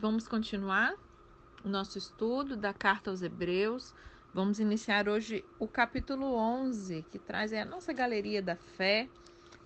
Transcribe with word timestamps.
Vamos 0.00 0.28
continuar 0.28 0.94
o 1.64 1.68
nosso 1.68 1.98
estudo 1.98 2.56
da 2.56 2.72
carta 2.72 3.10
aos 3.10 3.20
Hebreus. 3.20 3.92
Vamos 4.32 4.60
iniciar 4.60 5.08
hoje 5.08 5.44
o 5.58 5.66
capítulo 5.66 6.36
11, 6.36 7.04
que 7.10 7.18
traz 7.18 7.52
a 7.52 7.64
nossa 7.64 7.92
galeria 7.92 8.40
da 8.40 8.54
fé, 8.54 9.08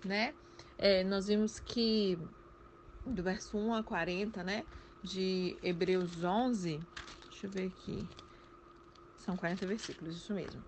né? 0.03 0.33
É, 0.79 1.03
nós 1.03 1.27
vimos 1.27 1.59
que 1.59 2.17
do 3.05 3.21
verso 3.21 3.55
1 3.55 3.75
a 3.75 3.83
40, 3.83 4.43
né, 4.43 4.65
de 5.03 5.55
Hebreus 5.61 6.23
11, 6.23 6.79
deixa 7.29 7.45
eu 7.45 7.51
ver 7.51 7.67
aqui, 7.67 8.07
são 9.19 9.37
40 9.37 9.67
versículos, 9.67 10.15
isso 10.15 10.33
mesmo. 10.33 10.63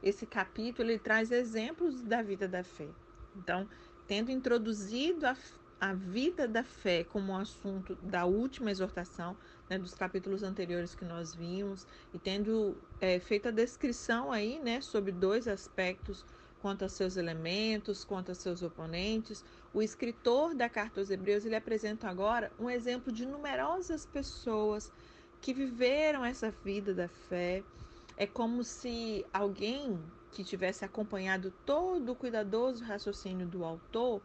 Esse 0.00 0.26
capítulo 0.26 0.90
ele 0.90 0.98
traz 1.00 1.32
exemplos 1.32 2.02
da 2.02 2.22
vida 2.22 2.46
da 2.46 2.62
fé. 2.62 2.86
Então, 3.34 3.68
tendo 4.06 4.30
introduzido 4.30 5.26
a, 5.26 5.36
a 5.80 5.94
vida 5.94 6.48
da 6.48 6.64
fé 6.64 7.04
como 7.04 7.36
assunto 7.36 7.94
da 7.96 8.24
última 8.24 8.70
exortação, 8.70 9.36
né, 9.68 9.78
dos 9.78 9.94
capítulos 9.94 10.42
anteriores 10.42 10.94
que 10.94 11.04
nós 11.04 11.34
vimos, 11.34 11.86
e 12.12 12.18
tendo 12.18 12.76
é, 13.00 13.20
feito 13.20 13.48
a 13.48 13.52
descrição 13.52 14.32
aí, 14.32 14.58
né, 14.58 14.80
sobre 14.80 15.12
dois 15.12 15.46
aspectos 15.46 16.24
quanto 16.60 16.84
a 16.84 16.88
seus 16.88 17.16
elementos, 17.16 18.04
quanto 18.04 18.32
a 18.32 18.34
seus 18.34 18.62
oponentes, 18.62 19.44
o 19.72 19.80
escritor 19.80 20.54
da 20.54 20.68
carta 20.68 21.00
aos 21.00 21.10
Hebreus 21.10 21.44
ele 21.44 21.54
apresenta 21.54 22.08
agora 22.08 22.50
um 22.58 22.68
exemplo 22.68 23.12
de 23.12 23.24
numerosas 23.24 24.04
pessoas 24.04 24.92
que 25.40 25.54
viveram 25.54 26.24
essa 26.24 26.50
vida 26.50 26.92
da 26.92 27.08
fé. 27.08 27.62
É 28.16 28.26
como 28.26 28.64
se 28.64 29.24
alguém 29.32 29.96
que 30.32 30.42
tivesse 30.42 30.84
acompanhado 30.84 31.52
todo 31.64 32.10
o 32.10 32.16
cuidadoso 32.16 32.82
raciocínio 32.84 33.46
do 33.46 33.64
autor 33.64 34.20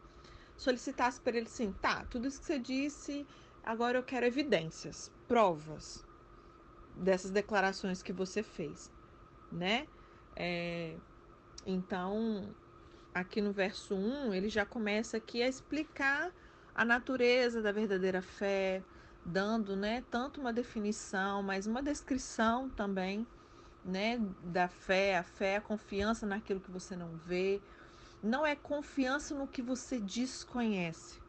solicitasse 0.56 1.20
para 1.20 1.36
ele 1.36 1.46
assim, 1.46 1.72
tá, 1.72 2.04
tudo 2.06 2.28
isso 2.28 2.40
que 2.40 2.46
você 2.46 2.58
disse, 2.58 3.26
agora 3.62 3.98
eu 3.98 4.04
quero 4.04 4.26
evidências, 4.26 5.10
provas 5.26 6.04
dessas 6.94 7.30
declarações 7.30 8.02
que 8.02 8.12
você 8.12 8.42
fez, 8.42 8.92
né? 9.50 9.88
É, 10.36 11.00
então, 11.66 12.54
aqui 13.14 13.40
no 13.40 13.52
verso 13.52 13.94
1, 13.94 14.34
ele 14.34 14.48
já 14.48 14.66
começa 14.66 15.16
aqui 15.16 15.42
a 15.42 15.48
explicar 15.48 16.32
a 16.74 16.84
natureza 16.84 17.62
da 17.62 17.72
verdadeira 17.72 18.20
fé, 18.22 18.84
dando, 19.24 19.76
né, 19.76 20.02
tanto 20.10 20.40
uma 20.40 20.52
definição, 20.52 21.42
mas 21.42 21.66
uma 21.66 21.82
descrição 21.82 22.68
também, 22.70 23.26
né, 23.84 24.18
da 24.42 24.68
fé, 24.68 25.16
a 25.18 25.22
fé, 25.22 25.56
a 25.56 25.60
confiança 25.60 26.26
naquilo 26.26 26.60
que 26.60 26.70
você 26.70 26.96
não 26.96 27.16
vê, 27.16 27.62
não 28.24 28.46
é 28.46 28.56
confiança 28.56 29.34
no 29.34 29.46
que 29.46 29.60
você 29.60 30.00
desconhece. 30.00 31.20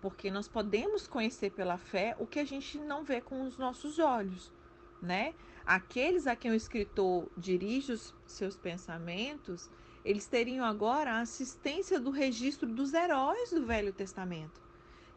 Porque 0.00 0.30
nós 0.30 0.46
podemos 0.46 1.06
conhecer 1.08 1.50
pela 1.50 1.76
fé 1.76 2.16
o 2.18 2.26
que 2.26 2.38
a 2.38 2.44
gente 2.44 2.78
não 2.78 3.02
vê 3.02 3.20
com 3.20 3.42
os 3.42 3.58
nossos 3.58 3.98
olhos, 3.98 4.52
né? 5.00 5.34
Aqueles 5.66 6.28
a 6.28 6.36
quem 6.36 6.52
o 6.52 6.54
escritor 6.54 7.28
dirige 7.36 7.92
os 7.92 8.14
seus 8.24 8.56
pensamentos, 8.56 9.68
eles 10.04 10.26
teriam 10.26 10.64
agora 10.64 11.12
a 11.12 11.20
assistência 11.20 11.98
do 11.98 12.10
registro 12.10 12.68
dos 12.68 12.94
heróis 12.94 13.50
do 13.50 13.66
Velho 13.66 13.92
Testamento, 13.92 14.60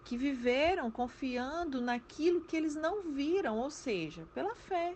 que 0.03 0.17
viveram 0.17 0.89
confiando 0.89 1.81
naquilo 1.81 2.42
que 2.42 2.56
eles 2.56 2.76
não 2.76 3.03
viram, 3.14 3.59
ou 3.59 3.70
seja, 3.70 4.28
pela 4.33 4.56
fé. 4.56 4.95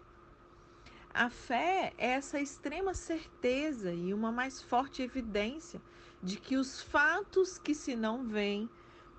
A 1.11 1.29
fé 1.29 1.93
é 1.97 2.11
essa 2.11 2.39
extrema 2.39 2.93
certeza 2.93 3.91
e 3.91 4.13
uma 4.13 4.31
mais 4.31 4.61
forte 4.61 5.01
evidência 5.01 5.81
de 6.21 6.37
que 6.37 6.57
os 6.57 6.81
fatos 6.81 7.57
que 7.57 7.73
se 7.73 7.95
não 7.95 8.23
veem, 8.23 8.69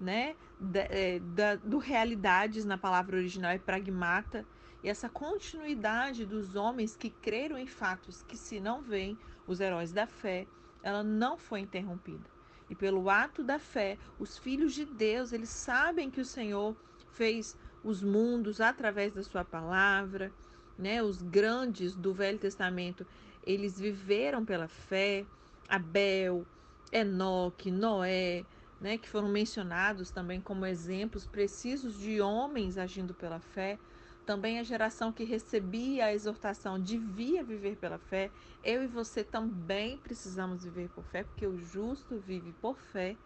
né, 0.00 0.36
da, 0.58 0.80
é, 0.80 1.18
da, 1.18 1.56
do 1.56 1.78
realidades 1.78 2.64
na 2.64 2.78
palavra 2.78 3.16
original 3.16 3.50
é 3.50 3.58
pragmata, 3.58 4.46
e 4.82 4.88
essa 4.88 5.08
continuidade 5.08 6.24
dos 6.24 6.56
homens 6.56 6.96
que 6.96 7.10
creram 7.10 7.58
em 7.58 7.66
fatos 7.66 8.22
que 8.22 8.36
se 8.36 8.60
não 8.60 8.80
veem, 8.80 9.18
os 9.46 9.60
heróis 9.60 9.92
da 9.92 10.06
fé, 10.06 10.46
ela 10.82 11.02
não 11.02 11.36
foi 11.36 11.60
interrompida. 11.60 12.28
E 12.68 12.74
pelo 12.74 13.10
ato 13.10 13.42
da 13.42 13.58
fé, 13.58 13.98
os 14.18 14.38
filhos 14.38 14.72
de 14.72 14.84
Deus, 14.84 15.32
eles 15.32 15.50
sabem 15.50 16.10
que 16.10 16.20
o 16.20 16.24
Senhor 16.24 16.76
fez 17.10 17.56
os 17.82 18.02
mundos 18.02 18.60
através 18.60 19.12
da 19.12 19.22
sua 19.22 19.44
palavra, 19.44 20.32
né? 20.78 21.02
Os 21.02 21.20
grandes 21.20 21.94
do 21.94 22.14
Velho 22.14 22.38
Testamento, 22.38 23.06
eles 23.44 23.78
viveram 23.78 24.44
pela 24.44 24.68
fé. 24.68 25.26
Abel, 25.68 26.46
Enoque, 26.92 27.70
Noé, 27.70 28.44
né, 28.80 28.98
que 28.98 29.08
foram 29.08 29.28
mencionados 29.28 30.10
também 30.10 30.40
como 30.40 30.66
exemplos 30.66 31.26
precisos 31.26 31.94
de 31.98 32.20
homens 32.20 32.78
agindo 32.78 33.14
pela 33.14 33.40
fé. 33.40 33.78
Também 34.24 34.58
a 34.58 34.62
geração 34.62 35.12
que 35.12 35.24
recebia 35.24 36.06
a 36.06 36.12
exortação 36.14 36.80
devia 36.80 37.42
viver 37.44 37.76
pela 37.76 37.98
fé. 37.98 38.30
Eu 38.62 38.82
e 38.82 38.86
você 38.86 39.24
também 39.24 39.98
precisamos 39.98 40.64
viver 40.64 40.88
por 40.90 41.04
fé, 41.04 41.24
porque 41.24 41.46
o 41.46 41.58
justo 41.58 42.18
vive 42.18 42.52
por 42.52 42.78
fé. 42.78 43.18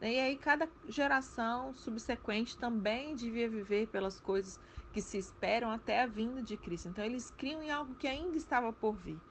Né? 0.00 0.14
E 0.14 0.20
aí, 0.20 0.36
cada 0.38 0.68
geração 0.88 1.72
subsequente 1.74 2.58
também 2.58 3.14
devia 3.14 3.48
viver 3.48 3.88
pelas 3.88 4.20
coisas 4.20 4.58
que 4.92 5.00
se 5.02 5.18
esperam 5.18 5.70
até 5.70 6.02
a 6.02 6.06
vinda 6.06 6.42
de 6.42 6.56
Cristo. 6.56 6.88
Então, 6.88 7.04
eles 7.04 7.30
criam 7.30 7.62
em 7.62 7.70
algo 7.70 7.94
que 7.96 8.06
ainda 8.06 8.36
estava 8.36 8.72
por 8.72 8.94
vir. 8.96 9.22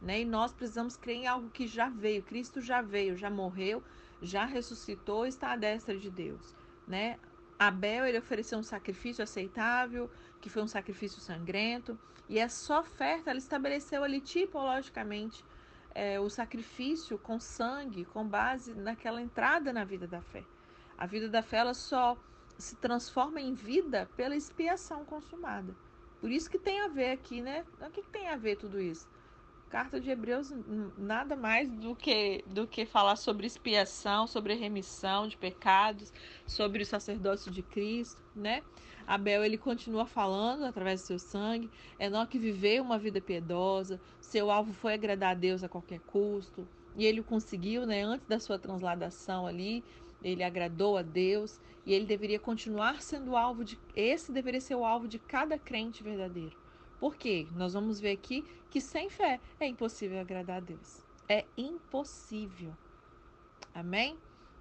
Né? 0.00 0.20
E 0.20 0.24
nós 0.24 0.52
precisamos 0.52 0.96
crer 0.96 1.16
em 1.16 1.26
algo 1.26 1.50
que 1.50 1.66
já 1.66 1.88
veio. 1.88 2.22
Cristo 2.22 2.60
já 2.60 2.80
veio, 2.80 3.16
já 3.16 3.28
morreu, 3.30 3.82
já 4.22 4.44
ressuscitou, 4.44 5.26
está 5.26 5.52
à 5.52 5.56
destra 5.56 5.96
de 5.96 6.10
Deus. 6.10 6.54
Né? 6.86 7.18
Abel 7.58 8.06
ele 8.06 8.18
ofereceu 8.18 8.58
um 8.58 8.62
sacrifício 8.62 9.22
aceitável, 9.22 10.10
que 10.40 10.48
foi 10.48 10.62
um 10.62 10.68
sacrifício 10.68 11.20
sangrento, 11.20 11.98
e 12.28 12.38
essa 12.38 12.78
oferta 12.78 13.30
ela 13.30 13.38
estabeleceu 13.38 14.02
ali 14.02 14.20
tipologicamente 14.20 15.44
é, 15.94 16.18
o 16.18 16.30
sacrifício 16.30 17.18
com 17.18 17.38
sangue, 17.38 18.04
com 18.04 18.26
base 18.26 18.72
naquela 18.74 19.20
entrada 19.20 19.72
na 19.72 19.84
vida 19.84 20.06
da 20.06 20.22
fé. 20.22 20.44
A 20.96 21.06
vida 21.06 21.28
da 21.28 21.42
fé 21.42 21.58
ela 21.58 21.74
só 21.74 22.16
se 22.56 22.76
transforma 22.76 23.40
em 23.40 23.54
vida 23.54 24.08
pela 24.16 24.36
expiação 24.36 25.04
consumada. 25.04 25.74
Por 26.20 26.30
isso 26.30 26.50
que 26.50 26.58
tem 26.58 26.80
a 26.80 26.88
ver 26.88 27.12
aqui, 27.12 27.40
né? 27.40 27.64
O 27.80 27.90
que, 27.90 28.02
que 28.02 28.10
tem 28.10 28.28
a 28.28 28.36
ver 28.36 28.56
tudo 28.56 28.80
isso? 28.80 29.08
Carta 29.70 30.00
de 30.00 30.10
Hebreus 30.10 30.52
nada 30.98 31.36
mais 31.36 31.70
do 31.70 31.94
que 31.94 32.44
do 32.48 32.66
que 32.66 32.84
falar 32.84 33.14
sobre 33.14 33.46
expiação, 33.46 34.26
sobre 34.26 34.54
remissão 34.54 35.28
de 35.28 35.36
pecados, 35.36 36.12
sobre 36.44 36.82
o 36.82 36.86
sacerdócio 36.86 37.52
de 37.52 37.62
Cristo, 37.62 38.20
né? 38.34 38.64
Abel 39.06 39.44
ele 39.44 39.56
continua 39.56 40.06
falando 40.06 40.64
através 40.64 41.02
do 41.02 41.06
seu 41.06 41.18
sangue. 41.20 41.70
Enoque 42.00 42.36
viveu 42.36 42.82
uma 42.82 42.98
vida 42.98 43.20
piedosa, 43.20 44.00
seu 44.20 44.50
alvo 44.50 44.72
foi 44.72 44.94
agradar 44.94 45.30
a 45.30 45.34
Deus 45.34 45.62
a 45.62 45.68
qualquer 45.68 46.00
custo, 46.00 46.66
e 46.96 47.06
ele 47.06 47.22
conseguiu, 47.22 47.86
né, 47.86 48.02
antes 48.02 48.26
da 48.26 48.40
sua 48.40 48.58
transladação 48.58 49.46
ali, 49.46 49.84
ele 50.22 50.42
agradou 50.42 50.96
a 50.96 51.02
Deus 51.02 51.60
e 51.86 51.94
ele 51.94 52.06
deveria 52.06 52.40
continuar 52.40 53.00
sendo 53.00 53.36
alvo 53.36 53.64
de 53.64 53.78
esse 53.94 54.32
deveria 54.32 54.60
ser 54.60 54.74
o 54.74 54.84
alvo 54.84 55.06
de 55.06 55.18
cada 55.18 55.56
crente 55.58 56.02
verdadeiro. 56.02 56.56
Por 57.00 57.16
quê? 57.16 57.46
Nós 57.56 57.72
vamos 57.72 57.98
ver 57.98 58.12
aqui 58.12 58.44
que 58.70 58.80
sem 58.80 59.08
fé 59.08 59.40
é 59.58 59.66
impossível 59.66 60.20
agradar 60.20 60.58
a 60.58 60.60
Deus. 60.60 61.02
É 61.28 61.46
impossível. 61.56 62.76
Amém? 63.74 64.18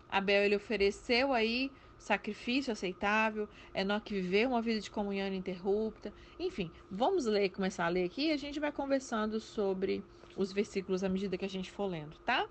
Abel 0.09 0.43
ele 0.43 0.55
ofereceu 0.55 1.33
aí 1.33 1.69
sacrifício 1.97 2.71
aceitável, 2.71 3.47
Enoque 3.75 4.13
viveu 4.13 4.49
uma 4.49 4.61
vida 4.61 4.79
de 4.79 4.89
comunhão 4.89 5.27
ininterrupta. 5.27 6.13
Enfim, 6.39 6.71
vamos 6.89 7.25
ler, 7.25 7.49
começar 7.49 7.85
a 7.85 7.89
ler 7.89 8.05
aqui 8.05 8.27
e 8.27 8.31
a 8.31 8.37
gente 8.37 8.59
vai 8.59 8.71
conversando 8.71 9.39
sobre 9.39 10.03
os 10.35 10.53
versículos 10.53 11.03
à 11.03 11.09
medida 11.09 11.37
que 11.37 11.45
a 11.45 11.49
gente 11.49 11.69
for 11.69 11.87
lendo, 11.87 12.17
tá? 12.19 12.47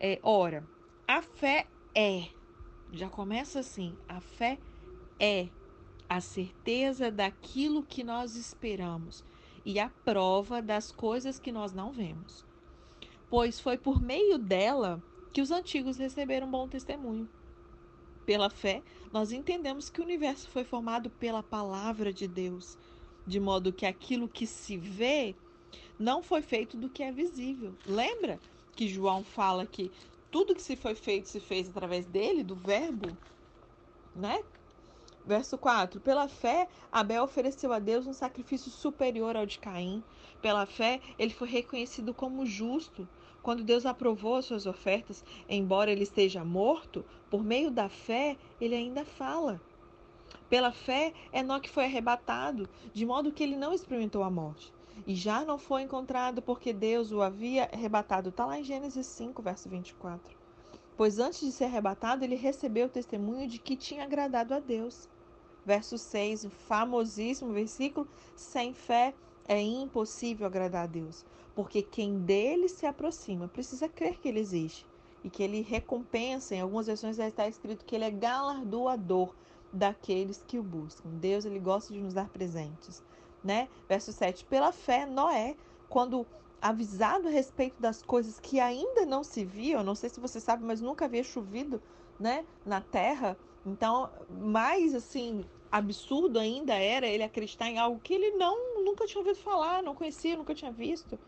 É, 0.00 0.18
ora, 0.22 0.66
a 1.06 1.22
fé 1.22 1.66
é, 1.94 2.26
já 2.92 3.08
começa 3.08 3.60
assim, 3.60 3.96
a 4.08 4.20
fé 4.20 4.58
é 5.18 5.48
a 6.12 6.20
certeza 6.20 7.10
daquilo 7.10 7.82
que 7.82 8.04
nós 8.04 8.36
esperamos 8.36 9.24
e 9.64 9.80
a 9.80 9.88
prova 9.88 10.60
das 10.60 10.92
coisas 10.92 11.38
que 11.38 11.50
nós 11.50 11.72
não 11.72 11.90
vemos. 11.90 12.44
Pois 13.30 13.58
foi 13.58 13.78
por 13.78 13.98
meio 13.98 14.36
dela 14.36 15.02
que 15.32 15.40
os 15.40 15.50
antigos 15.50 15.96
receberam 15.96 16.50
bom 16.50 16.68
testemunho. 16.68 17.26
Pela 18.26 18.50
fé, 18.50 18.82
nós 19.10 19.32
entendemos 19.32 19.88
que 19.88 20.02
o 20.02 20.04
universo 20.04 20.50
foi 20.50 20.64
formado 20.64 21.08
pela 21.08 21.42
palavra 21.42 22.12
de 22.12 22.28
Deus, 22.28 22.76
de 23.26 23.40
modo 23.40 23.72
que 23.72 23.86
aquilo 23.86 24.28
que 24.28 24.46
se 24.46 24.76
vê 24.76 25.34
não 25.98 26.22
foi 26.22 26.42
feito 26.42 26.76
do 26.76 26.90
que 26.90 27.02
é 27.02 27.10
visível. 27.10 27.74
Lembra 27.86 28.38
que 28.76 28.86
João 28.86 29.24
fala 29.24 29.64
que 29.64 29.90
tudo 30.30 30.54
que 30.54 30.60
se 30.60 30.76
foi 30.76 30.94
feito 30.94 31.30
se 31.30 31.40
fez 31.40 31.70
através 31.70 32.04
dele, 32.04 32.44
do 32.44 32.54
Verbo, 32.54 33.16
né? 34.14 34.44
Verso 35.24 35.56
4: 35.56 36.00
Pela 36.00 36.26
fé, 36.26 36.68
Abel 36.90 37.22
ofereceu 37.22 37.72
a 37.72 37.78
Deus 37.78 38.06
um 38.06 38.12
sacrifício 38.12 38.70
superior 38.70 39.36
ao 39.36 39.46
de 39.46 39.58
Caim. 39.58 40.02
Pela 40.40 40.66
fé, 40.66 41.00
ele 41.18 41.32
foi 41.32 41.48
reconhecido 41.48 42.12
como 42.12 42.44
justo. 42.44 43.08
Quando 43.40 43.64
Deus 43.64 43.86
aprovou 43.86 44.36
as 44.36 44.44
suas 44.44 44.66
ofertas, 44.66 45.24
embora 45.48 45.90
ele 45.90 46.02
esteja 46.02 46.44
morto, 46.44 47.04
por 47.30 47.42
meio 47.44 47.70
da 47.70 47.88
fé, 47.88 48.36
ele 48.60 48.74
ainda 48.74 49.04
fala. 49.04 49.60
Pela 50.48 50.72
fé, 50.72 51.12
Enoque 51.32 51.70
foi 51.70 51.84
arrebatado, 51.84 52.68
de 52.92 53.06
modo 53.06 53.32
que 53.32 53.42
ele 53.42 53.56
não 53.56 53.72
experimentou 53.72 54.22
a 54.22 54.30
morte. 54.30 54.72
E 55.06 55.14
já 55.14 55.44
não 55.44 55.58
foi 55.58 55.82
encontrado 55.82 56.42
porque 56.42 56.72
Deus 56.72 57.10
o 57.10 57.22
havia 57.22 57.68
arrebatado. 57.72 58.28
Está 58.28 58.44
lá 58.44 58.58
em 58.58 58.64
Gênesis 58.64 59.06
5, 59.06 59.40
verso 59.42 59.68
24. 59.68 60.41
Pois 60.96 61.18
antes 61.18 61.40
de 61.40 61.52
ser 61.52 61.64
arrebatado, 61.64 62.24
ele 62.24 62.36
recebeu 62.36 62.86
o 62.86 62.90
testemunho 62.90 63.48
de 63.48 63.58
que 63.58 63.76
tinha 63.76 64.04
agradado 64.04 64.54
a 64.54 64.60
Deus. 64.60 65.08
Verso 65.64 65.96
6, 65.96 66.44
o 66.44 66.50
famosíssimo 66.50 67.52
versículo: 67.52 68.08
sem 68.34 68.74
fé 68.74 69.14
é 69.46 69.60
impossível 69.60 70.46
agradar 70.46 70.84
a 70.84 70.86
Deus, 70.86 71.24
porque 71.54 71.82
quem 71.82 72.18
dele 72.18 72.68
se 72.68 72.86
aproxima 72.86 73.48
precisa 73.48 73.88
crer 73.88 74.18
que 74.18 74.28
ele 74.28 74.40
existe 74.40 74.86
e 75.24 75.30
que 75.30 75.42
ele 75.42 75.60
recompensa. 75.62 76.54
Em 76.54 76.60
algumas 76.60 76.86
versões 76.86 77.18
está 77.18 77.48
escrito 77.48 77.84
que 77.84 77.94
ele 77.94 78.04
é 78.04 78.10
galardoador 78.10 79.34
daqueles 79.72 80.42
que 80.46 80.58
o 80.58 80.62
buscam. 80.62 81.08
Deus 81.10 81.44
ele 81.44 81.58
gosta 81.58 81.92
de 81.92 82.00
nos 82.00 82.12
dar 82.12 82.28
presentes, 82.28 83.02
né? 83.42 83.68
Verso 83.88 84.12
7. 84.12 84.44
Pela 84.44 84.72
fé, 84.72 85.06
Noé, 85.06 85.56
quando 85.88 86.26
avisado 86.62 87.26
a 87.26 87.30
respeito 87.30 87.82
das 87.82 88.02
coisas 88.02 88.38
que 88.38 88.60
ainda 88.60 89.04
não 89.04 89.24
se 89.24 89.44
viam, 89.44 89.82
não 89.82 89.96
sei 89.96 90.08
se 90.08 90.20
você 90.20 90.40
sabe, 90.40 90.64
mas 90.64 90.80
nunca 90.80 91.04
havia 91.06 91.24
chovido, 91.24 91.82
né, 92.18 92.46
na 92.64 92.80
terra. 92.80 93.36
Então, 93.66 94.08
mais 94.30 94.94
assim, 94.94 95.44
absurdo 95.70 96.38
ainda 96.38 96.74
era 96.74 97.06
ele 97.06 97.24
acreditar 97.24 97.68
em 97.68 97.78
algo 97.78 98.00
que 98.00 98.14
ele 98.14 98.30
não 98.32 98.84
nunca 98.84 99.06
tinha 99.06 99.20
ouvido 99.20 99.38
falar, 99.38 99.82
não 99.82 99.94
conhecia, 99.94 100.36
nunca 100.36 100.54
tinha 100.54 100.70
visto 100.70 101.18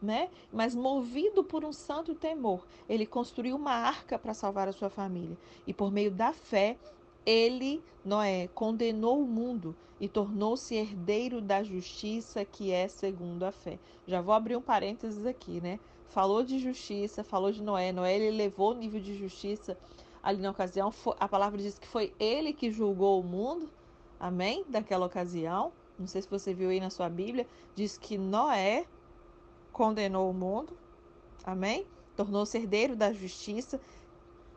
né? 0.00 0.30
Mas 0.52 0.74
movido 0.74 1.42
por 1.42 1.64
um 1.64 1.72
santo 1.72 2.14
temor, 2.14 2.66
ele 2.88 3.06
construiu 3.06 3.56
uma 3.56 3.72
arca 3.72 4.18
para 4.18 4.34
salvar 4.34 4.68
a 4.68 4.72
sua 4.72 4.88
família. 4.88 5.36
E 5.66 5.74
por 5.74 5.90
meio 5.90 6.10
da 6.10 6.32
fé, 6.32 6.78
ele, 7.26 7.82
Noé, 8.04 8.48
condenou 8.54 9.20
o 9.20 9.26
mundo 9.26 9.76
e 10.00 10.08
tornou-se 10.08 10.74
herdeiro 10.74 11.40
da 11.40 11.62
justiça 11.62 12.44
que 12.44 12.70
é 12.70 12.88
segundo 12.88 13.44
a 13.44 13.52
fé. 13.52 13.78
Já 14.06 14.20
vou 14.20 14.34
abrir 14.34 14.56
um 14.56 14.62
parênteses 14.62 15.26
aqui, 15.26 15.60
né? 15.60 15.78
Falou 16.08 16.42
de 16.42 16.58
justiça, 16.58 17.24
falou 17.24 17.52
de 17.52 17.62
Noé. 17.62 17.92
Noé 17.92 18.16
ele 18.16 18.36
levou 18.36 18.72
o 18.72 18.74
nível 18.74 19.00
de 19.00 19.16
justiça 19.16 19.76
ali 20.22 20.40
na 20.40 20.50
ocasião. 20.50 20.92
A 21.18 21.28
palavra 21.28 21.60
diz 21.60 21.78
que 21.78 21.86
foi 21.86 22.12
ele 22.18 22.52
que 22.52 22.70
julgou 22.70 23.20
o 23.20 23.24
mundo. 23.24 23.68
Amém? 24.18 24.64
Daquela 24.68 25.06
ocasião. 25.06 25.72
Não 25.98 26.06
sei 26.06 26.22
se 26.22 26.28
você 26.28 26.54
viu 26.54 26.70
aí 26.70 26.80
na 26.80 26.90
sua 26.90 27.08
Bíblia. 27.08 27.46
Diz 27.74 27.98
que 27.98 28.16
Noé 28.16 28.86
condenou 29.72 30.30
o 30.30 30.34
mundo, 30.34 30.76
amém? 31.44 31.86
Tornou-se 32.16 32.56
herdeiro 32.56 32.96
da 32.96 33.12
justiça. 33.12 33.80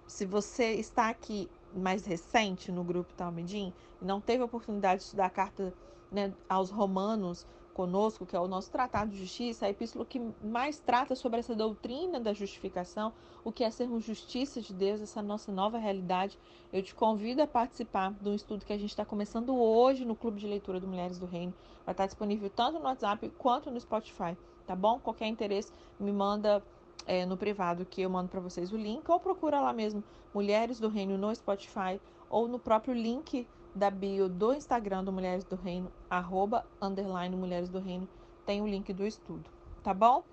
Se 0.07 0.25
você 0.25 0.73
está 0.73 1.09
aqui 1.09 1.49
mais 1.75 2.05
recente 2.05 2.71
no 2.71 2.83
grupo 2.83 3.13
Talmidim 3.13 3.71
e 3.90 3.90
não 4.01 4.19
teve 4.19 4.41
a 4.41 4.45
oportunidade 4.45 4.99
de 4.99 5.05
estudar 5.05 5.27
a 5.27 5.29
carta 5.29 5.73
né, 6.11 6.33
aos 6.49 6.69
Romanos 6.69 7.45
conosco, 7.73 8.25
que 8.25 8.35
é 8.35 8.39
o 8.39 8.47
nosso 8.47 8.69
Tratado 8.69 9.11
de 9.11 9.17
Justiça, 9.17 9.65
a 9.65 9.69
epístola 9.69 10.05
que 10.05 10.19
mais 10.43 10.79
trata 10.79 11.15
sobre 11.15 11.39
essa 11.39 11.55
doutrina 11.55 12.19
da 12.19 12.33
justificação, 12.33 13.13
o 13.43 13.51
que 13.51 13.63
é 13.63 13.71
sermos 13.71 14.03
justiça 14.03 14.61
de 14.61 14.73
Deus, 14.73 14.99
essa 14.99 15.21
nossa 15.21 15.51
nova 15.51 15.77
realidade. 15.77 16.37
Eu 16.73 16.83
te 16.83 16.93
convido 16.93 17.41
a 17.41 17.47
participar 17.47 18.13
de 18.13 18.27
um 18.27 18.35
estudo 18.35 18.65
que 18.65 18.73
a 18.73 18.77
gente 18.77 18.89
está 18.89 19.05
começando 19.05 19.55
hoje 19.55 20.03
no 20.03 20.15
Clube 20.15 20.39
de 20.39 20.47
Leitura 20.47 20.79
do 20.79 20.87
Mulheres 20.87 21.17
do 21.17 21.25
Reino. 21.25 21.53
Vai 21.85 21.93
estar 21.93 22.05
disponível 22.05 22.49
tanto 22.49 22.77
no 22.77 22.85
WhatsApp 22.85 23.31
quanto 23.37 23.71
no 23.71 23.79
Spotify 23.79 24.35
tá 24.71 24.75
bom? 24.75 24.99
Qualquer 24.99 25.27
interesse, 25.27 25.71
me 25.99 26.11
manda 26.13 26.63
é, 27.05 27.25
no 27.25 27.35
privado 27.35 27.85
que 27.85 28.01
eu 28.01 28.09
mando 28.09 28.29
para 28.29 28.39
vocês 28.39 28.71
o 28.71 28.77
link, 28.77 29.09
ou 29.09 29.19
procura 29.19 29.59
lá 29.59 29.73
mesmo 29.73 30.03
Mulheres 30.33 30.79
do 30.79 30.87
Reino 30.87 31.17
no 31.17 31.35
Spotify, 31.35 31.99
ou 32.29 32.47
no 32.47 32.57
próprio 32.57 32.93
link 32.93 33.45
da 33.73 33.89
bio 33.89 34.27
do 34.27 34.53
Instagram 34.53 35.03
do 35.03 35.11
Mulheres 35.11 35.43
do 35.43 35.55
Reino, 35.55 35.91
arroba, 36.09 36.65
underline 36.81 37.35
Mulheres 37.35 37.69
do 37.69 37.79
Reino, 37.79 38.07
tem 38.45 38.61
o 38.61 38.67
link 38.67 38.91
do 38.93 39.05
estudo, 39.05 39.49
tá 39.83 39.93
bom? 39.93 40.23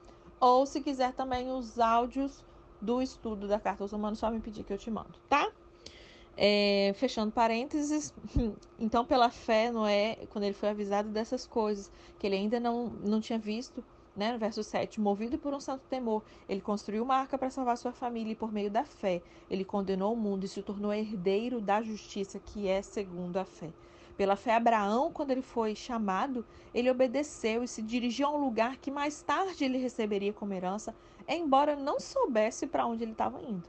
Ou 0.40 0.67
se 0.67 0.81
quiser 0.81 1.12
também 1.12 1.50
os 1.50 1.79
áudios 1.79 2.44
do 2.81 3.02
estudo 3.02 3.49
da 3.49 3.58
Carta 3.58 3.82
aos 3.85 3.93
Humanos, 3.93 4.19
só 4.19 4.31
me 4.31 4.40
pedir 4.40 4.64
que 4.64 4.73
eu 4.73 4.79
te 4.79 4.90
mando, 4.90 5.14
tá? 5.29 5.50
É, 6.37 6.93
fechando 6.96 7.32
parênteses, 7.32 8.14
então 8.79 9.05
pela 9.05 9.29
fé, 9.29 9.73
Noé, 9.73 10.26
quando 10.31 10.44
ele 10.44 10.55
foi 10.55 10.69
avisado 10.69 11.08
dessas 11.08 11.46
coisas, 11.46 11.91
que 12.19 12.26
ele 12.26 12.37
ainda 12.37 12.61
não, 12.61 12.87
não 12.87 13.20
tinha 13.20 13.38
visto, 13.38 13.84
né, 14.19 14.32
no 14.32 14.38
verso 14.38 14.65
7, 14.65 15.00
movido 15.00 15.38
por 15.38 15.55
um 15.55 15.61
santo 15.61 15.85
temor, 15.88 16.25
ele 16.49 16.61
construiu 16.61 17.05
uma 17.05 17.15
arca 17.15 17.38
para 17.38 17.50
salvar 17.50 17.79
sua 17.79 17.93
família 17.93 18.32
e 18.32 18.37
por 18.37 18.53
meio 18.53 18.69
da 18.69 18.85
fé, 18.85 19.23
ele 19.49 19.65
condenou 19.65 20.12
o 20.12 20.17
mundo 20.17 20.44
e 20.44 20.49
se 20.49 20.61
tornou 20.61 20.93
herdeiro 20.93 21.61
da 21.61 21.81
justiça 21.81 22.41
que 22.41 22.67
é 22.67 22.82
segundo 22.82 23.37
a 23.37 23.44
fé. 23.44 23.70
Pela 24.17 24.35
fé, 24.35 24.56
Abraão, 24.56 25.12
quando 25.12 25.31
ele 25.31 25.43
foi 25.43 25.76
chamado, 25.76 26.44
ele 26.75 26.91
obedeceu 26.91 27.62
e 27.62 27.69
se 27.69 27.81
dirigiu 27.81 28.26
a 28.26 28.31
um 28.32 28.44
lugar 28.44 28.76
que 28.76 28.91
mais 28.91 29.23
tarde 29.23 29.65
ele 29.65 29.79
receberia 29.79 30.32
como 30.32 30.53
herança, 30.53 30.93
embora 31.29 31.76
não 31.76 32.00
soubesse 32.00 32.67
para 32.67 32.85
onde 32.85 33.05
ele 33.05 33.12
estava 33.12 33.41
indo. 33.41 33.69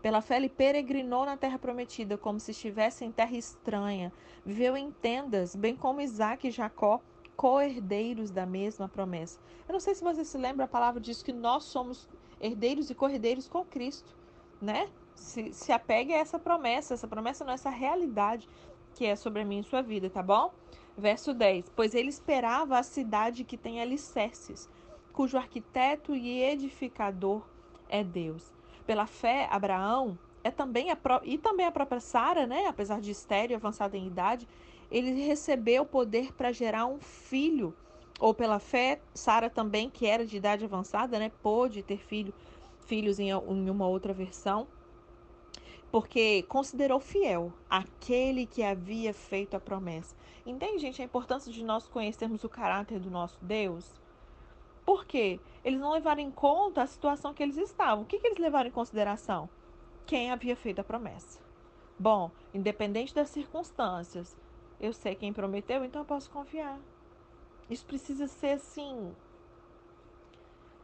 Pela 0.00 0.22
fé, 0.22 0.36
ele 0.36 0.48
peregrinou 0.48 1.26
na 1.26 1.36
terra 1.36 1.58
prometida, 1.58 2.16
como 2.16 2.40
se 2.40 2.52
estivesse 2.52 3.04
em 3.04 3.12
terra 3.12 3.36
estranha, 3.36 4.10
viveu 4.44 4.74
em 4.76 4.90
tendas, 4.90 5.54
bem 5.54 5.76
como 5.76 6.00
Isaac 6.00 6.48
e 6.48 6.50
Jacó, 6.50 7.02
co-herdeiros 7.36 8.30
da 8.30 8.46
mesma 8.46 8.88
promessa. 8.88 9.38
Eu 9.68 9.72
não 9.72 9.80
sei 9.80 9.94
se 9.94 10.02
você 10.02 10.24
se 10.24 10.38
lembra, 10.38 10.64
a 10.64 10.68
palavra 10.68 11.00
diz 11.00 11.22
que 11.22 11.32
nós 11.32 11.64
somos 11.64 12.08
herdeiros 12.40 12.90
e 12.90 12.94
co-herdeiros 12.94 13.48
com 13.48 13.64
Cristo, 13.64 14.14
né? 14.60 14.88
Se, 15.14 15.52
se 15.52 15.72
apegue 15.72 16.12
a 16.12 16.18
essa 16.18 16.38
promessa, 16.38 16.94
essa 16.94 17.06
promessa 17.06 17.44
não 17.44 17.52
é 17.52 17.54
essa 17.54 17.70
realidade 17.70 18.48
que 18.94 19.06
é 19.06 19.16
sobre 19.16 19.44
minha 19.44 19.60
e 19.60 19.64
sua 19.64 19.82
vida, 19.82 20.08
tá 20.10 20.22
bom? 20.22 20.52
Verso 20.96 21.34
10: 21.34 21.70
Pois 21.70 21.94
ele 21.94 22.08
esperava 22.08 22.78
a 22.78 22.82
cidade 22.82 23.44
que 23.44 23.56
tem 23.56 23.80
alicerces, 23.80 24.68
cujo 25.12 25.36
arquiteto 25.36 26.14
e 26.14 26.42
edificador 26.42 27.42
é 27.88 28.02
Deus. 28.02 28.52
Pela 28.86 29.06
fé, 29.06 29.48
Abraão 29.50 30.18
é 30.44 30.50
também 30.50 30.90
a 30.90 30.96
pró 30.96 31.20
e 31.24 31.38
também 31.38 31.64
a 31.64 31.72
própria 31.72 32.00
Sara, 32.00 32.46
né? 32.46 32.66
Apesar 32.66 33.00
de 33.00 33.10
estéreo 33.10 33.56
avançada 33.56 33.96
em 33.96 34.06
idade, 34.06 34.46
ele 34.90 35.10
recebeu 35.24 35.82
o 35.82 35.86
poder 35.86 36.34
para 36.34 36.52
gerar 36.52 36.84
um 36.86 37.00
filho. 37.00 37.74
Ou 38.20 38.32
pela 38.32 38.60
fé, 38.60 39.00
Sara 39.12 39.50
também, 39.50 39.90
que 39.90 40.06
era 40.06 40.24
de 40.24 40.36
idade 40.36 40.64
avançada, 40.64 41.18
né, 41.18 41.32
pôde 41.42 41.82
ter 41.82 41.98
filho, 41.98 42.32
filhos 42.86 43.18
em, 43.18 43.30
em 43.30 43.70
uma 43.70 43.88
outra 43.88 44.12
versão, 44.12 44.68
porque 45.90 46.44
considerou 46.44 47.00
fiel 47.00 47.52
aquele 47.68 48.46
que 48.46 48.62
havia 48.62 49.12
feito 49.12 49.56
a 49.56 49.60
promessa. 49.60 50.14
Entende, 50.46 50.78
gente, 50.78 51.02
a 51.02 51.04
importância 51.04 51.50
de 51.50 51.64
nós 51.64 51.88
conhecermos 51.88 52.44
o 52.44 52.48
caráter 52.48 53.00
do 53.00 53.10
nosso 53.10 53.38
Deus? 53.42 54.00
Por 54.86 55.06
quê? 55.06 55.40
Eles 55.64 55.80
não 55.80 55.92
levaram 55.92 56.20
em 56.20 56.30
conta 56.30 56.82
a 56.82 56.86
situação 56.86 57.34
que 57.34 57.42
eles 57.42 57.56
estavam. 57.56 58.04
O 58.04 58.06
que, 58.06 58.18
que 58.18 58.26
eles 58.26 58.38
levaram 58.38 58.68
em 58.68 58.72
consideração? 58.72 59.48
Quem 60.06 60.30
havia 60.30 60.54
feito 60.54 60.80
a 60.80 60.84
promessa. 60.84 61.40
Bom, 61.98 62.30
independente 62.52 63.14
das 63.14 63.30
circunstâncias, 63.30 64.36
eu 64.80 64.92
sei 64.92 65.14
quem 65.14 65.32
prometeu, 65.32 65.84
então 65.84 66.02
eu 66.02 66.06
posso 66.06 66.30
confiar. 66.30 66.78
Isso 67.70 67.86
precisa 67.86 68.26
ser 68.26 68.56
assim. 68.56 69.14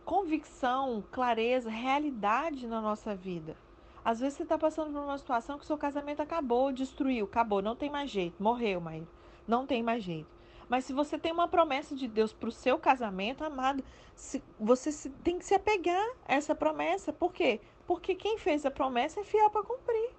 Convicção, 0.04 1.04
clareza, 1.10 1.68
realidade 1.68 2.66
na 2.66 2.80
nossa 2.80 3.14
vida. 3.14 3.56
Às 4.04 4.20
vezes 4.20 4.38
você 4.38 4.44
está 4.44 4.56
passando 4.56 4.92
por 4.92 5.02
uma 5.02 5.18
situação 5.18 5.58
que 5.58 5.66
seu 5.66 5.76
casamento 5.76 6.22
acabou, 6.22 6.72
destruiu, 6.72 7.26
acabou, 7.26 7.60
não 7.60 7.76
tem 7.76 7.90
mais 7.90 8.10
jeito, 8.10 8.42
morreu, 8.42 8.80
mãe. 8.80 9.06
Não 9.46 9.66
tem 9.66 9.82
mais 9.82 10.02
jeito. 10.02 10.28
Mas 10.68 10.84
se 10.84 10.92
você 10.92 11.18
tem 11.18 11.32
uma 11.32 11.48
promessa 11.48 11.96
de 11.96 12.06
Deus 12.06 12.32
para 12.32 12.48
o 12.48 12.52
seu 12.52 12.78
casamento, 12.78 13.44
amado, 13.44 13.82
se, 14.14 14.42
você 14.58 14.92
se, 14.92 15.10
tem 15.10 15.38
que 15.38 15.44
se 15.44 15.54
apegar 15.54 16.08
a 16.26 16.34
essa 16.34 16.54
promessa. 16.54 17.12
Por 17.12 17.32
quê? 17.32 17.60
Porque 17.90 18.14
quem 18.14 18.38
fez 18.38 18.64
a 18.64 18.70
promessa 18.70 19.18
é 19.18 19.24
fiel 19.24 19.50
para 19.50 19.64
cumprir 19.64 20.10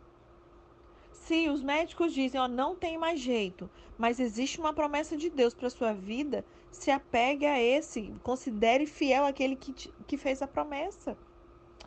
se 1.32 1.48
os 1.48 1.64
médicos 1.64 2.14
dizem, 2.14 2.42
ó, 2.42 2.46
não 2.46 2.76
tem 2.76 2.98
mais 2.98 3.18
jeito, 3.18 3.70
mas 3.98 4.20
existe 4.20 4.60
uma 4.60 4.74
promessa 4.74 5.16
de 5.16 5.30
Deus 5.30 5.54
para 5.54 5.70
sua 5.70 5.94
vida, 5.94 6.44
se 6.70 6.92
apegue 6.92 7.46
a 7.46 7.58
esse, 7.58 8.14
considere 8.22 8.86
fiel 8.86 9.24
aquele 9.24 9.56
que, 9.56 9.72
te, 9.72 9.94
que 10.06 10.18
fez 10.18 10.42
a 10.42 10.48
promessa. 10.48 11.18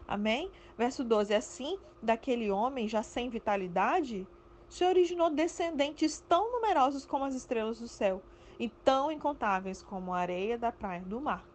Amém? 0.08 0.50
Verso 0.78 1.04
12: 1.04 1.34
Assim, 1.34 1.78
daquele 2.00 2.50
homem 2.50 2.88
já 2.88 3.02
sem 3.02 3.28
vitalidade, 3.28 4.26
se 4.66 4.82
originou 4.82 5.28
descendentes 5.28 6.24
tão 6.26 6.50
numerosos 6.50 7.04
como 7.04 7.26
as 7.26 7.34
estrelas 7.34 7.80
do 7.80 7.86
céu 7.86 8.22
e 8.58 8.70
tão 8.70 9.12
incontáveis 9.12 9.82
como 9.82 10.14
a 10.14 10.20
areia 10.20 10.56
da 10.56 10.72
praia 10.72 11.02
do 11.02 11.20
mar. 11.20 11.46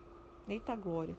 Eita 0.47 0.75
glória. 0.75 1.17